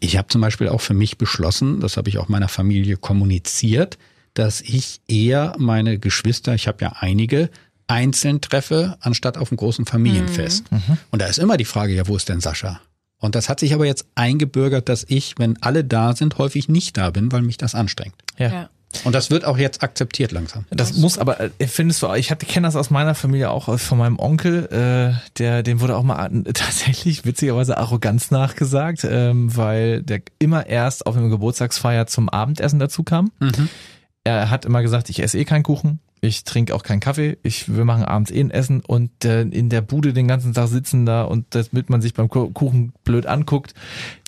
ich 0.00 0.18
habe 0.18 0.28
zum 0.28 0.42
Beispiel 0.42 0.68
auch 0.68 0.82
für 0.82 0.92
mich 0.92 1.16
beschlossen, 1.16 1.80
das 1.80 1.96
habe 1.96 2.10
ich 2.10 2.18
auch 2.18 2.28
meiner 2.28 2.48
Familie 2.48 2.98
kommuniziert, 2.98 3.96
dass 4.38 4.60
ich 4.60 5.00
eher 5.08 5.54
meine 5.58 5.98
Geschwister, 5.98 6.54
ich 6.54 6.68
habe 6.68 6.84
ja 6.84 6.92
einige, 7.00 7.50
einzeln 7.88 8.40
treffe, 8.40 8.96
anstatt 9.00 9.38
auf 9.38 9.50
einem 9.50 9.56
großen 9.56 9.86
Familienfest. 9.86 10.66
Und 11.10 11.22
da 11.22 11.26
ist 11.26 11.38
immer 11.38 11.56
die 11.56 11.64
Frage, 11.64 11.94
ja, 11.94 12.06
wo 12.06 12.16
ist 12.16 12.28
denn 12.28 12.40
Sascha? 12.40 12.80
Und 13.20 13.34
das 13.34 13.48
hat 13.48 13.60
sich 13.60 13.74
aber 13.74 13.86
jetzt 13.86 14.06
eingebürgert, 14.14 14.88
dass 14.88 15.04
ich, 15.08 15.34
wenn 15.38 15.60
alle 15.62 15.84
da 15.84 16.14
sind, 16.14 16.38
häufig 16.38 16.68
nicht 16.68 16.96
da 16.96 17.10
bin, 17.10 17.32
weil 17.32 17.42
mich 17.42 17.56
das 17.56 17.74
anstrengt. 17.74 18.14
Ja. 18.36 18.70
Und 19.04 19.14
das 19.14 19.30
wird 19.30 19.44
auch 19.44 19.58
jetzt 19.58 19.82
akzeptiert 19.82 20.32
langsam. 20.32 20.64
Das 20.70 20.94
muss 20.94 21.18
aber, 21.18 21.40
äh, 21.40 21.66
findest 21.66 22.02
du, 22.02 22.12
ich 22.14 22.28
kenne 22.28 22.66
das 22.66 22.74
aus 22.74 22.88
meiner 22.88 23.14
Familie 23.14 23.50
auch, 23.50 23.68
äh, 23.68 23.76
von 23.76 23.98
meinem 23.98 24.18
Onkel, 24.18 24.66
äh, 24.66 25.20
der, 25.38 25.62
dem 25.62 25.80
wurde 25.80 25.96
auch 25.96 26.02
mal 26.02 26.30
tatsächlich 26.54 27.26
witzigerweise 27.26 27.76
Arroganz 27.76 28.30
nachgesagt, 28.30 29.04
ähm, 29.04 29.54
weil 29.54 30.02
der 30.02 30.22
immer 30.38 30.66
erst 30.66 31.06
auf 31.06 31.16
eine 31.16 31.28
Geburtstagsfeier 31.28 32.06
zum 32.06 32.30
Abendessen 32.30 32.78
dazu 32.78 33.02
kam. 33.02 33.30
Er 34.28 34.50
hat 34.50 34.64
immer 34.64 34.82
gesagt, 34.82 35.08
ich 35.08 35.22
esse 35.22 35.38
eh 35.38 35.44
keinen 35.44 35.62
Kuchen, 35.62 36.00
Ich 36.20 36.44
trinke 36.44 36.74
auch 36.74 36.82
keinen 36.82 37.00
Kaffee. 37.00 37.38
Ich, 37.42 37.74
wir 37.74 37.84
machen 37.84 38.04
abends 38.04 38.30
eh 38.30 38.40
ein 38.40 38.50
Essen 38.50 38.80
und 38.86 39.24
äh, 39.24 39.42
in 39.42 39.68
der 39.68 39.80
Bude 39.82 40.12
den 40.12 40.26
ganzen 40.28 40.52
Tag 40.54 40.68
sitzen 40.68 41.06
da 41.06 41.22
und 41.22 41.46
damit 41.54 41.90
man 41.90 42.00
sich 42.02 42.14
beim 42.14 42.28
Ku- 42.28 42.50
Kuchen 42.50 42.92
blöd 43.04 43.26
anguckt. 43.26 43.74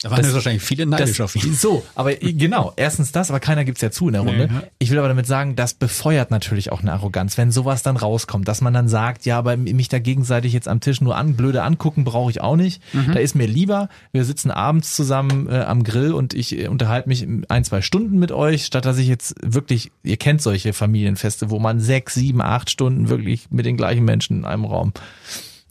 Da 0.02 0.10
waren 0.10 0.18
Das- 0.18 0.26
jetzt 0.26 0.34
wahrscheinlich 0.34 0.62
viele 0.62 0.86
neidisch 0.86 1.18
das, 1.18 1.20
auf 1.20 1.36
ihn. 1.36 1.52
So, 1.60 1.84
aber 1.94 2.22
i- 2.22 2.32
genau, 2.34 2.72
erstens 2.76 3.12
das, 3.12 3.30
aber 3.30 3.40
keiner 3.40 3.64
gibt's 3.64 3.80
ja 3.82 3.90
zu 3.90 4.06
in 4.08 4.12
der 4.14 4.22
Runde. 4.22 4.48
ja. 4.52 4.62
Ich 4.78 4.90
will 4.90 4.98
aber 4.98 5.08
damit 5.08 5.26
sagen, 5.26 5.56
das 5.56 5.74
befeuert 5.74 6.30
natürlich 6.30 6.72
auch 6.72 6.80
eine 6.80 6.92
Arroganz, 6.92 7.36
wenn 7.36 7.50
sowas 7.50 7.82
dann 7.82 7.96
rauskommt, 7.96 8.46
dass 8.48 8.60
man 8.60 8.72
dann 8.72 8.88
sagt, 8.88 9.26
ja, 9.26 9.36
aber 9.38 9.56
mich 9.56 9.88
da 9.88 9.98
gegenseitig 9.98 10.52
jetzt 10.52 10.68
am 10.68 10.80
Tisch 10.80 11.00
nur 11.00 11.16
an, 11.16 11.34
blöde 11.34 11.62
angucken 11.62 12.04
brauche 12.04 12.30
ich 12.30 12.40
auch 12.40 12.56
nicht. 12.56 12.82
Mhm. 12.94 13.12
Da 13.12 13.18
ist 13.20 13.34
mir 13.34 13.46
lieber, 13.46 13.88
wir 14.12 14.24
sitzen 14.24 14.50
abends 14.50 14.94
zusammen 14.94 15.48
äh, 15.50 15.56
am 15.60 15.82
Grill 15.84 16.12
und 16.12 16.34
ich 16.34 16.56
äh, 16.58 16.68
unterhalte 16.68 17.08
mich 17.08 17.26
ein, 17.48 17.64
zwei 17.64 17.82
Stunden 17.82 18.18
mit 18.18 18.32
euch, 18.32 18.64
statt 18.66 18.84
dass 18.84 18.96
ich 18.98 19.08
jetzt 19.08 19.34
wirklich, 19.42 19.90
ihr 20.02 20.16
kennt 20.16 20.40
solche 20.40 20.72
Familienfeste, 20.72 21.50
wo 21.50 21.58
man 21.58 21.79
sechs, 21.80 22.14
sieben, 22.14 22.40
acht 22.42 22.70
Stunden 22.70 23.08
wirklich 23.08 23.50
mit 23.50 23.66
den 23.66 23.76
gleichen 23.76 24.04
Menschen 24.04 24.38
in 24.38 24.44
einem 24.44 24.64
Raum 24.64 24.92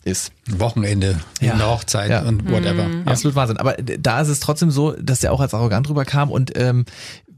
ist. 0.04 0.32
Wochenende, 0.50 1.20
Ja. 1.42 1.54
eine 1.54 1.68
Hochzeit 1.68 2.10
Ja. 2.10 2.22
und 2.24 2.50
whatever. 2.50 2.88
Ja. 2.88 3.04
Absolut 3.06 3.36
Wahnsinn. 3.36 3.58
Aber 3.58 3.74
da 3.74 4.22
ist 4.22 4.30
es 4.30 4.40
trotzdem 4.40 4.72
so, 4.72 4.94
dass 4.94 5.20
der 5.20 5.34
auch 5.34 5.40
als 5.42 5.54
arrogant 5.54 5.90
rüberkam 5.90 6.32
und 6.32 6.58
ähm, 6.58 6.86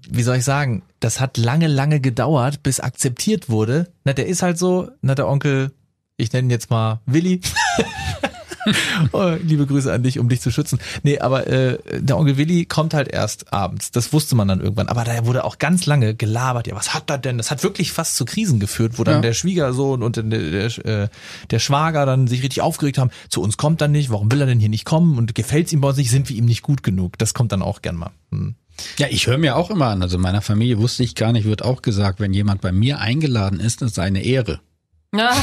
wie 0.09 0.23
soll 0.23 0.37
ich 0.37 0.43
sagen, 0.43 0.81
das 0.99 1.19
hat 1.19 1.37
lange, 1.37 1.67
lange 1.67 1.99
gedauert, 1.99 2.63
bis 2.63 2.79
akzeptiert 2.79 3.49
wurde. 3.49 3.87
Na, 4.03 4.13
der 4.13 4.27
ist 4.27 4.41
halt 4.41 4.57
so, 4.57 4.89
na, 5.01 5.15
der 5.15 5.27
Onkel, 5.27 5.71
ich 6.17 6.31
nenne 6.33 6.47
ihn 6.47 6.51
jetzt 6.51 6.69
mal 6.69 6.99
Willi. 7.05 7.41
oh, 9.11 9.33
liebe 9.43 9.65
Grüße 9.65 9.91
an 9.91 10.03
dich, 10.03 10.19
um 10.19 10.29
dich 10.29 10.41
zu 10.41 10.51
schützen. 10.51 10.79
Nee, 11.03 11.19
aber 11.19 11.47
äh, 11.47 11.77
der 11.99 12.17
Onkel 12.17 12.37
Willi 12.37 12.65
kommt 12.65 12.93
halt 12.93 13.07
erst 13.07 13.51
abends. 13.53 13.91
Das 13.91 14.13
wusste 14.13 14.35
man 14.35 14.47
dann 14.47 14.61
irgendwann. 14.61 14.87
Aber 14.87 15.03
da 15.03 15.25
wurde 15.25 15.43
auch 15.43 15.57
ganz 15.57 15.85
lange 15.85 16.15
gelabert. 16.15 16.67
Ja, 16.67 16.75
was 16.75 16.93
hat 16.93 17.09
er 17.09 17.17
denn? 17.17 17.37
Das 17.37 17.51
hat 17.51 17.63
wirklich 17.63 17.91
fast 17.91 18.15
zu 18.15 18.25
Krisen 18.25 18.59
geführt, 18.59 18.93
wo 18.97 19.03
dann 19.03 19.15
Ja. 19.15 19.21
der 19.21 19.33
Schwiegersohn 19.33 20.03
und 20.03 20.15
der, 20.17 20.23
der, 20.23 20.85
äh, 20.85 21.07
der 21.49 21.59
Schwager 21.59 22.05
dann 22.05 22.27
sich 22.27 22.43
richtig 22.43 22.61
aufgeregt 22.61 22.97
haben. 22.97 23.11
Zu 23.29 23.41
uns 23.41 23.57
kommt 23.57 23.81
er 23.81 23.87
nicht. 23.87 24.09
Warum 24.09 24.31
will 24.31 24.41
er 24.41 24.47
denn 24.47 24.59
hier 24.59 24.69
nicht 24.69 24.85
kommen? 24.85 25.17
Und 25.17 25.35
gefällt's 25.35 25.73
ihm 25.73 25.81
bei 25.81 25.89
uns 25.89 25.97
nicht? 25.97 26.11
Sind 26.11 26.29
wir 26.29 26.35
ihm 26.35 26.45
nicht 26.45 26.61
gut 26.61 26.83
genug? 26.83 27.17
Das 27.17 27.33
kommt 27.33 27.51
dann 27.51 27.61
auch 27.61 27.81
gern 27.81 27.95
mal. 27.95 28.11
Hm. 28.31 28.55
Ja, 28.97 29.07
ich 29.09 29.27
höre 29.27 29.37
mir 29.37 29.55
auch 29.57 29.69
immer 29.69 29.87
an. 29.87 30.01
Also 30.01 30.17
meiner 30.17 30.41
Familie 30.41 30.79
wusste 30.79 31.03
ich 31.03 31.13
gar 31.15 31.31
nicht, 31.33 31.45
wird 31.45 31.61
auch 31.63 31.81
gesagt, 31.81 32.19
wenn 32.19 32.33
jemand 32.33 32.61
bei 32.61 32.71
mir 32.71 32.99
eingeladen 32.99 33.59
ist, 33.59 33.81
das 33.81 33.93
sei 33.93 34.03
eine 34.03 34.23
Ehre. 34.23 34.59
Ja, 35.13 35.33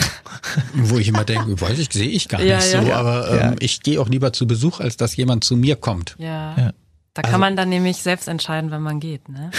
Wo 0.75 0.97
ich 0.99 1.09
immer 1.09 1.25
denke, 1.25 1.61
weiß 1.61 1.79
ich, 1.79 1.93
sehe 1.93 2.09
ich 2.09 2.29
gar 2.29 2.41
Ja, 2.41 2.57
nicht 2.57 2.73
ja. 2.73 2.81
so, 2.83 2.89
Ja. 2.89 2.97
aber 2.97 3.31
ähm, 3.31 3.37
Ja. 3.39 3.55
ich 3.61 3.83
gehe 3.83 4.01
auch 4.01 4.09
lieber 4.09 4.33
zu 4.33 4.47
Besuch, 4.47 4.81
als 4.81 4.97
dass 4.97 5.15
jemand 5.17 5.45
zu 5.45 5.57
mir 5.57 5.77
kommt. 5.77 6.17
ja. 6.19 6.55
Ja. 6.57 6.73
Da 7.15 7.23
Also 7.23 7.33
kann 7.33 7.41
man 7.41 7.57
dann 7.57 7.69
nämlich 7.69 7.97
selbst 7.97 8.29
entscheiden, 8.29 8.71
wenn 8.71 8.83
man 8.83 9.01
geht, 9.01 9.29
ne? 9.29 9.51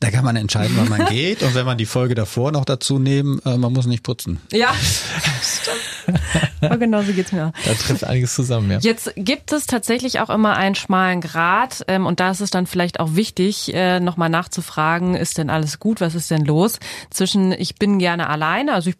Da 0.00 0.10
kann 0.10 0.22
man 0.22 0.36
entscheiden, 0.36 0.76
wann 0.76 0.88
man 0.90 1.06
geht 1.08 1.42
und 1.42 1.54
wenn 1.54 1.64
man 1.64 1.78
die 1.78 1.86
Folge 1.86 2.14
davor 2.14 2.52
noch 2.52 2.66
dazu 2.66 2.98
nehmen, 2.98 3.40
äh, 3.46 3.56
man 3.56 3.72
muss 3.72 3.86
nicht 3.86 4.02
putzen. 4.02 4.38
Ja, 4.52 4.74
stimmt. 5.42 6.20
Aber 6.60 6.76
genau 6.76 7.00
so 7.02 7.12
geht's 7.14 7.32
mir 7.32 7.46
auch. 7.46 7.52
Da 7.64 7.72
trifft 7.72 8.04
einiges 8.04 8.34
zusammen, 8.34 8.70
ja. 8.70 8.78
Jetzt 8.80 9.12
gibt 9.16 9.50
es 9.52 9.66
tatsächlich 9.66 10.20
auch 10.20 10.28
immer 10.28 10.56
einen 10.56 10.74
schmalen 10.74 11.22
Grat 11.22 11.84
ähm, 11.88 12.04
und 12.04 12.20
da 12.20 12.32
ist 12.32 12.40
es 12.40 12.50
dann 12.50 12.66
vielleicht 12.66 13.00
auch 13.00 13.14
wichtig, 13.14 13.72
äh, 13.72 13.98
nochmal 14.00 14.28
nachzufragen, 14.28 15.14
ist 15.14 15.38
denn 15.38 15.48
alles 15.48 15.78
gut, 15.78 16.02
was 16.02 16.14
ist 16.14 16.30
denn 16.30 16.44
los? 16.44 16.80
Zwischen 17.08 17.52
ich 17.52 17.76
bin 17.76 17.98
gerne 17.98 18.28
alleine, 18.28 18.74
also 18.74 18.90
ich 18.90 18.96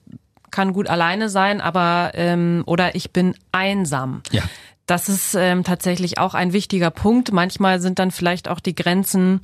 kann 0.51 0.73
gut 0.73 0.89
alleine 0.89 1.29
sein, 1.29 1.61
aber 1.61 2.13
ähm, 2.15 2.63
oder 2.67 2.95
ich 2.95 3.13
bin 3.13 3.35
einsam. 3.53 4.23
Ja. 4.31 4.43
Das 4.87 5.09
ist 5.09 5.35
ähm, 5.35 5.63
tatsächlich 5.63 6.19
auch 6.19 6.35
ein 6.35 6.53
wichtiger 6.53 6.91
Punkt. 6.91 7.33
Manchmal 7.33 7.81
sind 7.81 7.99
dann 7.99 8.11
vielleicht 8.11 8.49
auch 8.49 8.61
die 8.61 8.75
Grenzen 8.75 9.41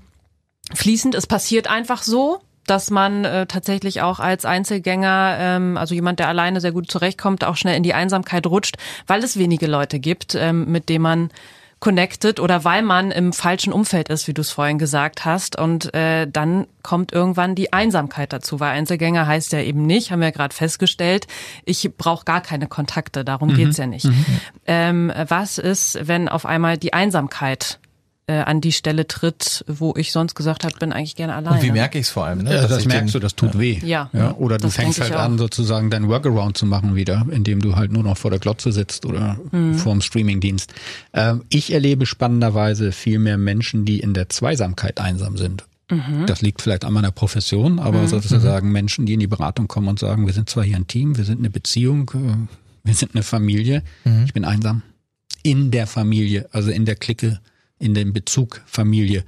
fließend. 0.74 1.14
Es 1.14 1.26
passiert 1.26 1.68
einfach 1.70 2.02
so, 2.02 2.40
dass 2.66 2.90
man 2.90 3.24
äh, 3.24 3.46
tatsächlich 3.46 4.02
auch 4.02 4.18
als 4.18 4.44
Einzelgänger, 4.44 5.36
ähm, 5.38 5.76
also 5.76 5.94
jemand, 5.94 6.18
der 6.18 6.28
alleine 6.28 6.60
sehr 6.60 6.72
gut 6.72 6.90
zurechtkommt, 6.90 7.44
auch 7.44 7.56
schnell 7.56 7.76
in 7.76 7.84
die 7.84 7.94
Einsamkeit 7.94 8.46
rutscht, 8.46 8.76
weil 9.06 9.22
es 9.22 9.38
wenige 9.38 9.66
Leute 9.66 10.00
gibt, 10.00 10.34
ähm, 10.34 10.70
mit 10.70 10.88
denen 10.88 11.02
man 11.02 11.30
connected 11.86 12.40
oder 12.40 12.64
weil 12.64 12.82
man 12.82 13.12
im 13.12 13.32
falschen 13.32 13.72
Umfeld 13.72 14.08
ist, 14.08 14.26
wie 14.26 14.34
du 14.34 14.40
es 14.40 14.50
vorhin 14.50 14.76
gesagt 14.76 15.24
hast. 15.24 15.56
Und 15.56 15.94
äh, 15.94 16.26
dann 16.28 16.66
kommt 16.82 17.12
irgendwann 17.12 17.54
die 17.54 17.72
Einsamkeit 17.72 18.32
dazu, 18.32 18.58
weil 18.58 18.72
Einzelgänger 18.72 19.28
heißt 19.28 19.52
ja 19.52 19.60
eben 19.60 19.86
nicht, 19.86 20.10
haben 20.10 20.20
wir 20.20 20.32
gerade 20.32 20.52
festgestellt, 20.52 21.28
ich 21.64 21.88
brauche 21.96 22.24
gar 22.24 22.40
keine 22.40 22.66
Kontakte, 22.66 23.24
darum 23.24 23.54
geht's 23.54 23.76
ja 23.76 23.86
nicht. 23.86 24.08
Ähm, 24.66 25.12
was 25.28 25.58
ist, 25.58 25.96
wenn 26.02 26.28
auf 26.28 26.44
einmal 26.44 26.76
die 26.76 26.92
Einsamkeit 26.92 27.78
äh, 28.28 28.38
an 28.40 28.60
die 28.60 28.72
Stelle 28.72 29.06
tritt, 29.06 29.64
wo 29.68 29.94
ich 29.96 30.10
sonst 30.10 30.34
gesagt 30.34 30.64
habe, 30.64 30.76
bin 30.78 30.92
eigentlich 30.92 31.14
gerne 31.14 31.34
alleine. 31.34 31.56
Und 31.56 31.62
wie 31.62 31.70
merke 31.70 31.98
ich 31.98 32.06
es 32.06 32.10
vor 32.10 32.24
allem? 32.26 32.38
Ne? 32.42 32.52
Ja, 32.54 32.66
das 32.66 32.84
merkst 32.84 33.08
den- 33.08 33.12
du, 33.12 33.18
das 33.20 33.36
tut 33.36 33.56
weh. 33.58 33.78
Ja. 33.84 34.10
ja 34.12 34.34
oder 34.34 34.58
du 34.58 34.64
Das 34.64 34.74
fängst 34.74 35.00
halt 35.00 35.12
an, 35.12 35.38
sozusagen 35.38 35.90
dein 35.90 36.08
Workaround 36.08 36.56
zu 36.58 36.66
machen 36.66 36.96
wieder, 36.96 37.24
indem 37.30 37.60
du 37.60 37.76
halt 37.76 37.92
nur 37.92 38.02
noch 38.02 38.16
vor 38.16 38.30
der 38.32 38.40
Glotze 38.40 38.72
sitzt 38.72 39.06
oder 39.06 39.38
Mhm. 39.52 39.74
vor 39.76 39.92
dem 39.92 40.00
Streamingdienst. 40.00 40.74
Ähm, 41.12 41.44
ich 41.50 41.72
erlebe 41.72 42.04
spannenderweise 42.04 42.90
viel 42.92 43.18
mehr 43.20 43.38
Menschen, 43.38 43.84
die 43.84 44.00
in 44.00 44.12
der 44.12 44.28
Zweisamkeit 44.28 44.98
einsam 45.00 45.36
sind. 45.36 45.64
Mhm. 45.88 46.26
Das 46.26 46.42
liegt 46.42 46.62
vielleicht 46.62 46.84
an 46.84 46.92
meiner 46.92 47.12
Profession, 47.12 47.78
aber 47.78 48.08
sozusagen 48.08 48.72
Menschen, 48.72 49.06
die 49.06 49.14
in 49.14 49.20
die 49.20 49.28
Beratung 49.28 49.68
kommen 49.68 49.86
und 49.86 50.00
sagen, 50.00 50.26
wir 50.26 50.32
sind 50.34 50.50
zwar 50.50 50.64
hier 50.64 50.74
ein 50.74 50.88
Team, 50.88 51.16
wir 51.16 51.22
sind 51.24 51.38
eine 51.38 51.50
Beziehung, 51.50 52.10
äh, 52.12 52.56
wir 52.82 52.94
sind 52.94 53.14
eine 53.14 53.22
Familie, 53.22 53.84
Mhm. 54.04 54.24
ich 54.24 54.32
bin 54.34 54.44
einsam. 54.44 54.82
In 55.44 55.70
der 55.70 55.86
Familie, 55.86 56.48
also 56.50 56.72
in 56.72 56.86
der 56.86 56.96
Clique, 56.96 57.38
in 57.78 57.94
dem 57.94 58.12
Bezug 58.12 58.62
Familie. 58.66 59.24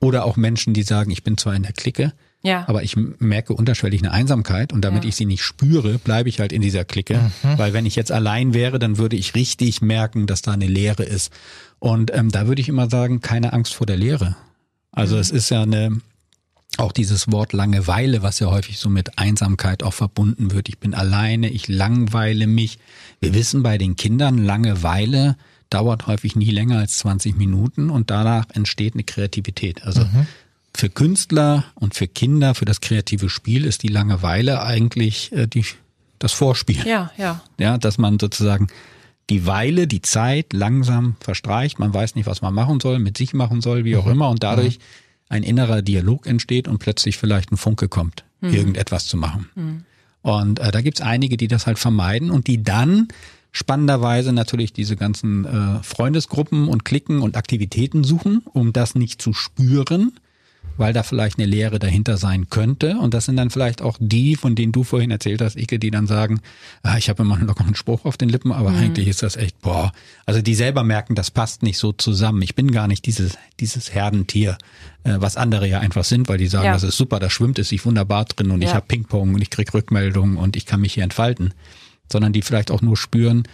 Oder 0.00 0.24
auch 0.24 0.36
Menschen, 0.36 0.74
die 0.74 0.82
sagen, 0.82 1.10
ich 1.10 1.24
bin 1.24 1.36
zwar 1.38 1.54
in 1.56 1.64
der 1.64 1.72
Clique, 1.72 2.12
Ja. 2.42 2.64
aber 2.68 2.84
ich 2.84 2.94
merke 2.96 3.52
unterschwellig 3.52 4.00
eine 4.00 4.12
Einsamkeit 4.12 4.72
und 4.72 4.82
damit 4.82 5.02
Ja. 5.02 5.08
ich 5.08 5.16
sie 5.16 5.24
nicht 5.26 5.42
spüre, 5.42 5.98
bleibe 5.98 6.28
ich 6.28 6.38
halt 6.38 6.52
in 6.52 6.62
dieser 6.62 6.84
Clique. 6.84 7.18
Weil 7.42 7.72
wenn 7.72 7.84
ich 7.86 7.96
jetzt 7.96 8.12
allein 8.12 8.54
wäre, 8.54 8.78
dann 8.78 8.96
würde 8.98 9.16
ich 9.16 9.34
richtig 9.34 9.82
merken, 9.82 10.26
dass 10.28 10.42
da 10.42 10.52
eine 10.52 10.66
Leere 10.68 11.02
ist. 11.02 11.32
Und 11.80 12.14
ähm, 12.14 12.30
da 12.30 12.46
würde 12.46 12.60
ich 12.60 12.68
immer 12.68 12.88
sagen, 12.88 13.20
keine 13.20 13.52
Angst 13.52 13.74
vor 13.74 13.86
der 13.86 13.96
Leere. 13.96 14.36
Also 14.92 15.16
es 15.18 15.30
ist 15.30 15.50
ja 15.50 15.62
eine, 15.62 16.00
auch 16.76 16.92
dieses 16.92 17.30
Wort 17.32 17.52
Langeweile, 17.52 18.22
was 18.22 18.38
ja 18.38 18.48
häufig 18.50 18.78
so 18.78 18.88
mit 18.88 19.18
Einsamkeit 19.18 19.82
auch 19.82 19.94
verbunden 19.94 20.52
wird. 20.52 20.68
Ich 20.68 20.78
bin 20.78 20.94
alleine, 20.94 21.48
ich 21.50 21.66
langweile 21.66 22.46
mich. 22.46 22.78
Wir 23.20 23.34
wissen 23.34 23.64
bei 23.64 23.78
den 23.78 23.96
Kindern, 23.96 24.38
Langeweile 24.38 25.36
dauert 25.70 26.06
häufig 26.06 26.36
nie 26.36 26.50
länger 26.50 26.78
als 26.78 26.98
20 26.98 27.36
Minuten 27.36 27.90
und 27.90 28.10
danach 28.10 28.46
entsteht 28.52 28.94
eine 28.94 29.04
Kreativität. 29.04 29.84
Also 29.84 30.02
für 30.74 30.88
Künstler 30.88 31.64
und 31.74 31.94
für 31.94 32.06
Kinder, 32.06 32.54
für 32.54 32.64
das 32.64 32.80
kreative 32.80 33.28
Spiel 33.28 33.64
ist 33.64 33.82
die 33.82 33.88
Langeweile 33.88 34.62
eigentlich 34.62 35.32
äh, 35.32 35.46
die, 35.46 35.64
das 36.18 36.32
Vorspiel. 36.32 36.86
ja, 36.86 37.10
ja. 37.16 37.40
Ja, 37.58 37.78
dass 37.78 37.98
man 37.98 38.18
sozusagen 38.18 38.68
die 39.30 39.44
Weile, 39.44 39.86
die 39.86 40.00
Zeit 40.00 40.52
langsam 40.52 41.16
verstreicht, 41.20 41.78
man 41.78 41.92
weiß 41.92 42.14
nicht, 42.14 42.26
was 42.26 42.40
man 42.40 42.54
machen 42.54 42.80
soll, 42.80 42.98
mit 42.98 43.18
sich 43.18 43.34
machen 43.34 43.60
soll, 43.60 43.84
wie 43.84 43.96
auch 43.96 44.06
immer, 44.06 44.30
und 44.30 44.42
dadurch 44.42 44.78
ein 45.28 45.42
innerer 45.42 45.82
Dialog 45.82 46.26
entsteht 46.26 46.68
und 46.68 46.78
plötzlich 46.78 47.18
vielleicht 47.18 47.52
ein 47.52 47.58
Funke 47.58 47.88
kommt, 47.88 48.24
irgendetwas 48.40 49.06
zu 49.06 49.16
machen. 49.18 49.84
Und 50.22 50.60
äh, 50.60 50.70
da 50.70 50.80
gibt's 50.80 51.00
einige, 51.00 51.36
die 51.36 51.48
das 51.48 51.66
halt 51.66 51.78
vermeiden 51.78 52.30
und 52.30 52.46
die 52.46 52.62
dann 52.62 53.08
spannenderweise 53.58 54.32
natürlich 54.32 54.72
diese 54.72 54.94
ganzen 54.96 55.44
äh, 55.44 55.82
Freundesgruppen 55.82 56.68
und 56.68 56.84
Klicken 56.84 57.20
und 57.22 57.36
Aktivitäten 57.36 58.04
suchen, 58.04 58.42
um 58.52 58.72
das 58.72 58.94
nicht 58.94 59.20
zu 59.20 59.32
spüren, 59.32 60.12
weil 60.76 60.92
da 60.92 61.02
vielleicht 61.02 61.38
eine 61.40 61.46
Lehre 61.46 61.80
dahinter 61.80 62.18
sein 62.18 62.50
könnte. 62.50 62.98
Und 62.98 63.12
das 63.14 63.24
sind 63.24 63.36
dann 63.36 63.50
vielleicht 63.50 63.82
auch 63.82 63.96
die, 63.98 64.36
von 64.36 64.54
denen 64.54 64.70
du 64.70 64.84
vorhin 64.84 65.10
erzählt 65.10 65.40
hast, 65.40 65.56
Ike, 65.56 65.80
die 65.80 65.90
dann 65.90 66.06
sagen, 66.06 66.40
ah, 66.84 66.96
ich 66.98 67.08
habe 67.08 67.24
immer 67.24 67.34
einen 67.34 67.48
lockeren 67.48 67.74
Spruch 67.74 68.04
auf 68.04 68.16
den 68.16 68.28
Lippen, 68.28 68.52
aber 68.52 68.70
eigentlich 68.70 69.08
ist 69.08 69.24
das 69.24 69.34
echt, 69.34 69.60
boah. 69.60 69.90
Also 70.24 70.40
die 70.40 70.54
selber 70.54 70.84
merken, 70.84 71.16
das 71.16 71.32
passt 71.32 71.64
nicht 71.64 71.78
so 71.78 71.90
zusammen. 71.90 72.42
Ich 72.42 72.54
bin 72.54 72.70
gar 72.70 72.86
nicht 72.86 73.06
dieses, 73.06 73.36
dieses 73.58 73.92
Herdentier, 73.92 74.56
äh, 75.02 75.16
was 75.18 75.36
andere 75.36 75.66
ja 75.66 75.80
einfach 75.80 76.04
sind, 76.04 76.28
weil 76.28 76.38
die 76.38 76.46
sagen, 76.46 76.66
Ja. 76.66 76.74
das 76.74 76.84
ist 76.84 76.96
super, 76.96 77.18
da 77.18 77.28
schwimmt 77.28 77.58
es 77.58 77.70
sich 77.70 77.84
wunderbar 77.84 78.24
drin 78.26 78.52
und 78.52 78.62
ich 78.62 78.68
Ja. 78.68 78.76
habe 78.76 78.86
Ping-Pong 78.86 79.34
und 79.34 79.42
ich 79.42 79.50
krieg 79.50 79.74
Rückmeldungen 79.74 80.36
und 80.36 80.54
ich 80.54 80.64
kann 80.64 80.80
mich 80.80 80.94
hier 80.94 81.02
entfalten. 81.02 81.54
Sondern 82.10 82.32
die 82.32 82.42
vielleicht 82.42 82.70
auch 82.70 82.82
nur 82.82 82.96
spüren, 82.96 83.44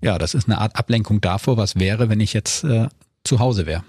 ja, 0.00 0.18
das 0.18 0.34
ist 0.34 0.48
eine 0.48 0.58
Art 0.58 0.76
Ablenkung 0.76 1.20
davor, 1.20 1.56
was 1.56 1.76
wäre, 1.76 2.08
wenn 2.08 2.20
ich 2.20 2.32
jetzt 2.32 2.64
äh, 2.64 2.88
zu 3.24 3.38
Hause 3.38 3.66
wäre. 3.66 3.84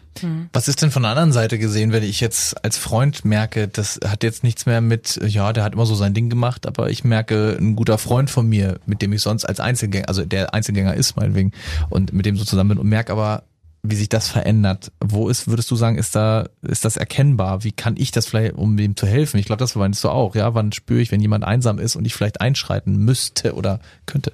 Was 0.53 0.67
ist 0.67 0.81
denn 0.81 0.91
von 0.91 1.01
der 1.01 1.11
anderen 1.11 1.31
Seite 1.31 1.57
gesehen, 1.57 1.91
wenn 1.91 2.03
ich 2.03 2.19
jetzt 2.21 2.63
als 2.63 2.77
Freund 2.77 3.25
merke, 3.25 3.67
das 3.67 3.99
hat 4.05 4.23
jetzt 4.23 4.43
nichts 4.43 4.67
mehr 4.67 4.79
mit, 4.79 5.19
ja, 5.25 5.51
der 5.53 5.63
hat 5.63 5.73
immer 5.73 5.87
so 5.87 5.95
sein 5.95 6.13
Ding 6.13 6.29
gemacht, 6.29 6.67
aber 6.67 6.91
ich 6.91 7.03
merke, 7.03 7.57
ein 7.59 7.75
guter 7.75 7.97
Freund 7.97 8.29
von 8.29 8.47
mir, 8.47 8.79
mit 8.85 9.01
dem 9.01 9.11
ich 9.11 9.21
sonst 9.21 9.45
als 9.45 9.59
Einzelgänger, 9.59 10.07
also 10.07 10.23
der 10.23 10.53
Einzelgänger 10.53 10.93
ist 10.93 11.15
meinetwegen 11.15 11.51
und 11.89 12.13
mit 12.13 12.27
dem 12.27 12.37
so 12.37 12.45
zusammen 12.45 12.69
bin 12.69 12.77
und 12.77 12.87
merke 12.87 13.11
aber, 13.11 13.43
wie 13.85 13.95
sich 13.95 14.07
das 14.07 14.29
verändert. 14.29 14.93
Wo 15.03 15.27
ist, 15.27 15.49
würdest 15.49 15.69
du 15.69 15.75
sagen, 15.75 15.97
ist 15.97 16.15
da, 16.15 16.47
ist 16.61 16.85
das 16.85 16.95
erkennbar? 16.95 17.65
Wie 17.65 17.73
kann 17.73 17.95
ich 17.97 18.11
das 18.11 18.25
vielleicht, 18.27 18.53
um 18.53 18.77
ihm 18.77 18.95
zu 18.95 19.05
helfen? 19.05 19.37
Ich 19.39 19.45
glaube, 19.45 19.59
das 19.59 19.75
meinst 19.75 20.01
du 20.05 20.09
auch, 20.09 20.35
ja? 20.35 20.53
Wann 20.55 20.71
spüre 20.71 21.01
ich, 21.01 21.11
wenn 21.11 21.19
jemand 21.19 21.43
einsam 21.43 21.79
ist 21.79 21.97
und 21.97 22.05
ich 22.05 22.13
vielleicht 22.13 22.39
einschreiten 22.39 22.95
müsste 22.95 23.55
oder 23.55 23.81
könnte? 24.05 24.31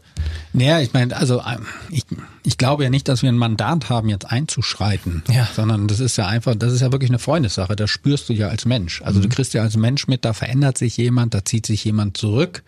Naja, 0.53 0.79
ich 0.81 0.93
meine, 0.93 1.17
also 1.17 1.41
ähm, 1.41 1.65
ich, 1.89 2.05
ich 2.43 2.59
glaube 2.59 2.83
ja 2.83 2.91
nicht, 2.91 3.07
dass 3.07 3.23
wir 3.23 3.29
ein 3.29 3.37
Mandat 3.37 3.89
haben, 3.89 4.07
jetzt 4.09 4.25
einzuschreiten, 4.31 5.23
Ja. 5.29 5.47
sondern 5.55 5.87
das 5.87 5.99
ist 5.99 6.15
ja 6.17 6.27
einfach, 6.27 6.53
das 6.55 6.71
ist 6.71 6.81
ja 6.81 6.91
wirklich 6.91 7.09
eine 7.09 7.19
Freundessache. 7.19 7.75
Das 7.75 7.89
spürst 7.89 8.29
du 8.29 8.33
ja 8.33 8.49
als 8.49 8.65
Mensch. 8.65 9.01
Also 9.01 9.19
du 9.19 9.29
kriegst 9.29 9.55
ja 9.55 9.63
als 9.63 9.75
Mensch 9.75 10.07
mit, 10.07 10.25
da 10.25 10.33
verändert 10.33 10.77
sich 10.77 10.95
jemand, 10.97 11.33
da 11.33 11.43
zieht 11.43 11.65
sich 11.65 11.83
jemand 11.83 12.17
zurück 12.17 12.61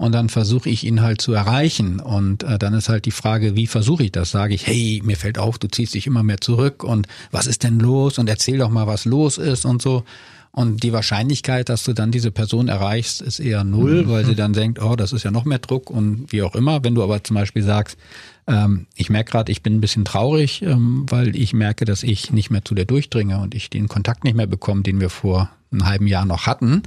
und 0.00 0.12
dann 0.12 0.30
versuche 0.30 0.70
ich 0.70 0.84
ihn 0.84 1.02
halt 1.02 1.20
zu 1.20 1.34
erreichen. 1.34 2.00
Und 2.00 2.42
äh, 2.42 2.58
dann 2.58 2.72
ist 2.72 2.88
halt 2.88 3.04
die 3.04 3.10
Frage, 3.10 3.54
wie 3.54 3.66
versuche 3.66 4.04
ich 4.04 4.12
das? 4.12 4.30
Sage 4.30 4.54
ich, 4.54 4.66
hey, 4.66 5.02
mir 5.04 5.18
fällt 5.18 5.38
auf, 5.38 5.58
du 5.58 5.68
ziehst 5.68 5.92
dich 5.92 6.06
immer 6.06 6.22
mehr 6.22 6.40
zurück 6.40 6.82
und 6.82 7.06
was 7.30 7.46
ist 7.46 7.64
denn 7.64 7.78
los? 7.78 8.18
Und 8.18 8.26
erzähl 8.26 8.56
doch 8.56 8.70
mal, 8.70 8.86
was 8.86 9.04
los 9.04 9.36
ist 9.36 9.66
und 9.66 9.82
so. 9.82 10.04
Und 10.52 10.84
die 10.84 10.94
Wahrscheinlichkeit, 10.94 11.68
dass 11.68 11.84
du 11.84 11.92
dann 11.92 12.12
diese 12.12 12.30
Person 12.30 12.68
erreichst, 12.68 13.20
ist 13.20 13.40
eher 13.40 13.62
null, 13.62 14.08
weil 14.08 14.24
sie 14.24 14.34
dann 14.34 14.54
denkt, 14.54 14.80
oh, 14.82 14.96
das 14.96 15.12
ist 15.12 15.22
ja 15.22 15.30
noch 15.30 15.44
mehr 15.44 15.58
Druck 15.58 15.90
und 15.90 16.32
wie 16.32 16.42
auch 16.42 16.54
immer. 16.54 16.82
Wenn 16.82 16.94
du 16.94 17.02
aber 17.02 17.22
zum 17.22 17.34
Beispiel 17.34 17.62
sagst, 17.62 17.98
ähm, 18.46 18.86
ich 18.96 19.10
merke 19.10 19.32
gerade, 19.32 19.52
ich 19.52 19.62
bin 19.62 19.74
ein 19.74 19.80
bisschen 19.82 20.06
traurig, 20.06 20.62
ähm, 20.62 21.04
weil 21.10 21.36
ich 21.36 21.52
merke, 21.52 21.84
dass 21.84 22.04
ich 22.04 22.32
nicht 22.32 22.48
mehr 22.48 22.64
zu 22.64 22.74
dir 22.74 22.86
durchdringe 22.86 23.38
und 23.38 23.54
ich 23.54 23.68
den 23.68 23.86
Kontakt 23.86 24.24
nicht 24.24 24.34
mehr 24.34 24.46
bekomme, 24.46 24.80
den 24.80 24.98
wir 24.98 25.10
vor 25.10 25.50
einem 25.70 25.84
halben 25.84 26.06
Jahr 26.06 26.24
noch 26.24 26.46
hatten, 26.46 26.84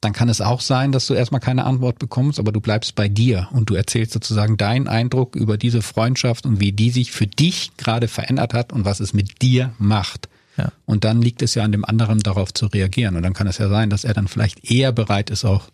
dann 0.00 0.12
kann 0.12 0.28
es 0.28 0.40
auch 0.40 0.60
sein, 0.60 0.92
dass 0.92 1.06
du 1.06 1.14
erstmal 1.14 1.40
keine 1.40 1.64
Antwort 1.64 1.98
bekommst, 1.98 2.38
aber 2.38 2.52
du 2.52 2.60
bleibst 2.60 2.94
bei 2.94 3.08
dir 3.08 3.48
und 3.52 3.68
du 3.68 3.74
erzählst 3.74 4.12
sozusagen 4.12 4.56
deinen 4.56 4.86
Eindruck 4.86 5.34
über 5.34 5.58
diese 5.58 5.82
Freundschaft 5.82 6.46
und 6.46 6.60
wie 6.60 6.72
die 6.72 6.90
sich 6.90 7.10
für 7.10 7.26
dich 7.26 7.72
gerade 7.76 8.06
verändert 8.06 8.54
hat 8.54 8.72
und 8.72 8.84
was 8.84 9.00
es 9.00 9.12
mit 9.12 9.42
dir 9.42 9.72
macht. 9.78 10.28
Ja. 10.56 10.72
Und 10.86 11.04
dann 11.04 11.20
liegt 11.20 11.42
es 11.42 11.54
ja 11.54 11.64
an 11.64 11.72
dem 11.72 11.84
anderen 11.84 12.20
darauf 12.20 12.52
zu 12.52 12.66
reagieren. 12.66 13.16
Und 13.16 13.22
dann 13.22 13.32
kann 13.32 13.46
es 13.46 13.58
ja 13.58 13.68
sein, 13.68 13.90
dass 13.90 14.04
er 14.04 14.14
dann 14.14 14.28
vielleicht 14.28 14.70
eher 14.70 14.92
bereit 14.92 15.30
ist, 15.30 15.44
auch 15.44 15.68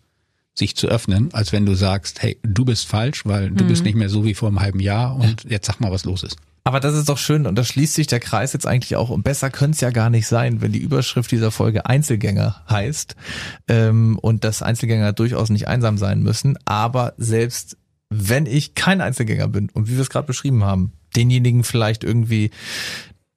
sich 0.57 0.75
zu 0.75 0.87
öffnen, 0.87 1.33
als 1.33 1.51
wenn 1.51 1.65
du 1.65 1.75
sagst, 1.75 2.21
hey, 2.21 2.39
du 2.43 2.65
bist 2.65 2.87
falsch, 2.87 3.25
weil 3.25 3.51
du 3.51 3.65
bist 3.65 3.83
nicht 3.83 3.95
mehr 3.95 4.09
so 4.09 4.23
wie 4.23 4.33
vor 4.33 4.47
einem 4.47 4.61
halben 4.61 4.79
Jahr 4.79 5.15
und 5.15 5.43
jetzt 5.43 5.67
sag 5.67 5.79
mal, 5.79 5.91
was 5.91 6.05
los 6.05 6.23
ist. 6.23 6.37
Aber 6.63 6.79
das 6.79 6.95
ist 6.95 7.09
doch 7.09 7.19
schön 7.19 7.45
und 7.45 7.55
da 7.55 7.63
schließt 7.63 7.93
sich 7.93 8.07
der 8.07 8.19
Kreis 8.19 8.53
jetzt 8.53 8.65
eigentlich 8.65 8.95
auch 8.95 9.09
und 9.09 9.21
besser 9.21 9.51
könnte 9.51 9.75
es 9.75 9.81
ja 9.81 9.91
gar 9.91 10.09
nicht 10.09 10.25
sein, 10.25 10.61
wenn 10.61 10.71
die 10.71 10.79
Überschrift 10.79 11.29
dieser 11.31 11.51
Folge 11.51 11.85
Einzelgänger 11.85 12.63
heißt 12.67 13.15
ähm, 13.67 14.17
und 14.19 14.43
dass 14.43 14.63
Einzelgänger 14.63 15.13
durchaus 15.13 15.49
nicht 15.49 15.67
einsam 15.67 15.99
sein 15.99 16.23
müssen, 16.23 16.57
aber 16.65 17.13
selbst 17.17 17.77
wenn 18.09 18.45
ich 18.45 18.73
kein 18.73 19.01
Einzelgänger 19.01 19.47
bin 19.47 19.69
und 19.69 19.89
wie 19.89 19.93
wir 19.93 20.01
es 20.01 20.09
gerade 20.09 20.25
beschrieben 20.25 20.63
haben, 20.63 20.93
denjenigen 21.15 21.63
vielleicht 21.63 22.03
irgendwie 22.03 22.49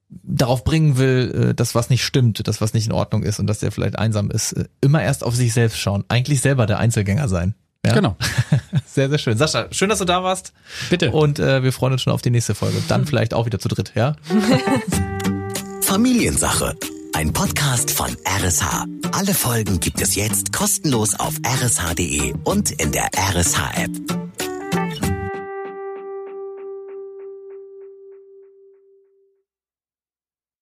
darauf 0.09 0.63
bringen 0.63 0.97
will, 0.97 1.49
äh, 1.49 1.53
dass 1.53 1.75
was 1.75 1.89
nicht 1.89 2.03
stimmt, 2.03 2.47
dass 2.47 2.61
was 2.61 2.73
nicht 2.73 2.87
in 2.87 2.93
Ordnung 2.93 3.23
ist 3.23 3.39
und 3.39 3.47
dass 3.47 3.59
der 3.59 3.71
vielleicht 3.71 3.97
einsam 3.97 4.31
ist, 4.31 4.53
äh, 4.53 4.65
immer 4.81 5.01
erst 5.01 5.23
auf 5.23 5.35
sich 5.35 5.53
selbst 5.53 5.77
schauen, 5.77 6.03
eigentlich 6.07 6.41
selber 6.41 6.65
der 6.65 6.79
Einzelgänger 6.79 7.27
sein. 7.27 7.55
Ja? 7.85 7.93
Genau. 7.93 8.17
Sehr, 8.85 9.07
sehr 9.07 9.19
schön. 9.19 9.37
Sascha, 9.37 9.67
schön, 9.71 9.87
dass 9.87 9.99
du 9.99 10.05
da 10.05 10.23
warst. 10.23 10.51
Bitte. 10.89 11.11
Und 11.11 11.39
äh, 11.39 11.63
wir 11.63 11.71
freuen 11.71 11.93
uns 11.93 12.01
schon 12.01 12.11
auf 12.11 12.21
die 12.21 12.31
nächste 12.31 12.55
Folge. 12.55 12.81
Dann 12.87 13.05
vielleicht 13.05 13.33
auch 13.33 13.45
wieder 13.45 13.59
zu 13.59 13.69
dritt, 13.69 13.93
ja? 13.95 14.15
Familiensache. 15.81 16.75
Ein 17.13 17.31
Podcast 17.31 17.91
von 17.91 18.09
RSH. 18.25 18.85
Alle 19.11 19.33
Folgen 19.33 19.79
gibt 19.79 20.01
es 20.01 20.15
jetzt 20.15 20.51
kostenlos 20.51 21.15
auf 21.19 21.35
rsh.de 21.45 22.33
und 22.43 22.71
in 22.71 22.91
der 22.91 23.09
RSH-App. 23.15 23.91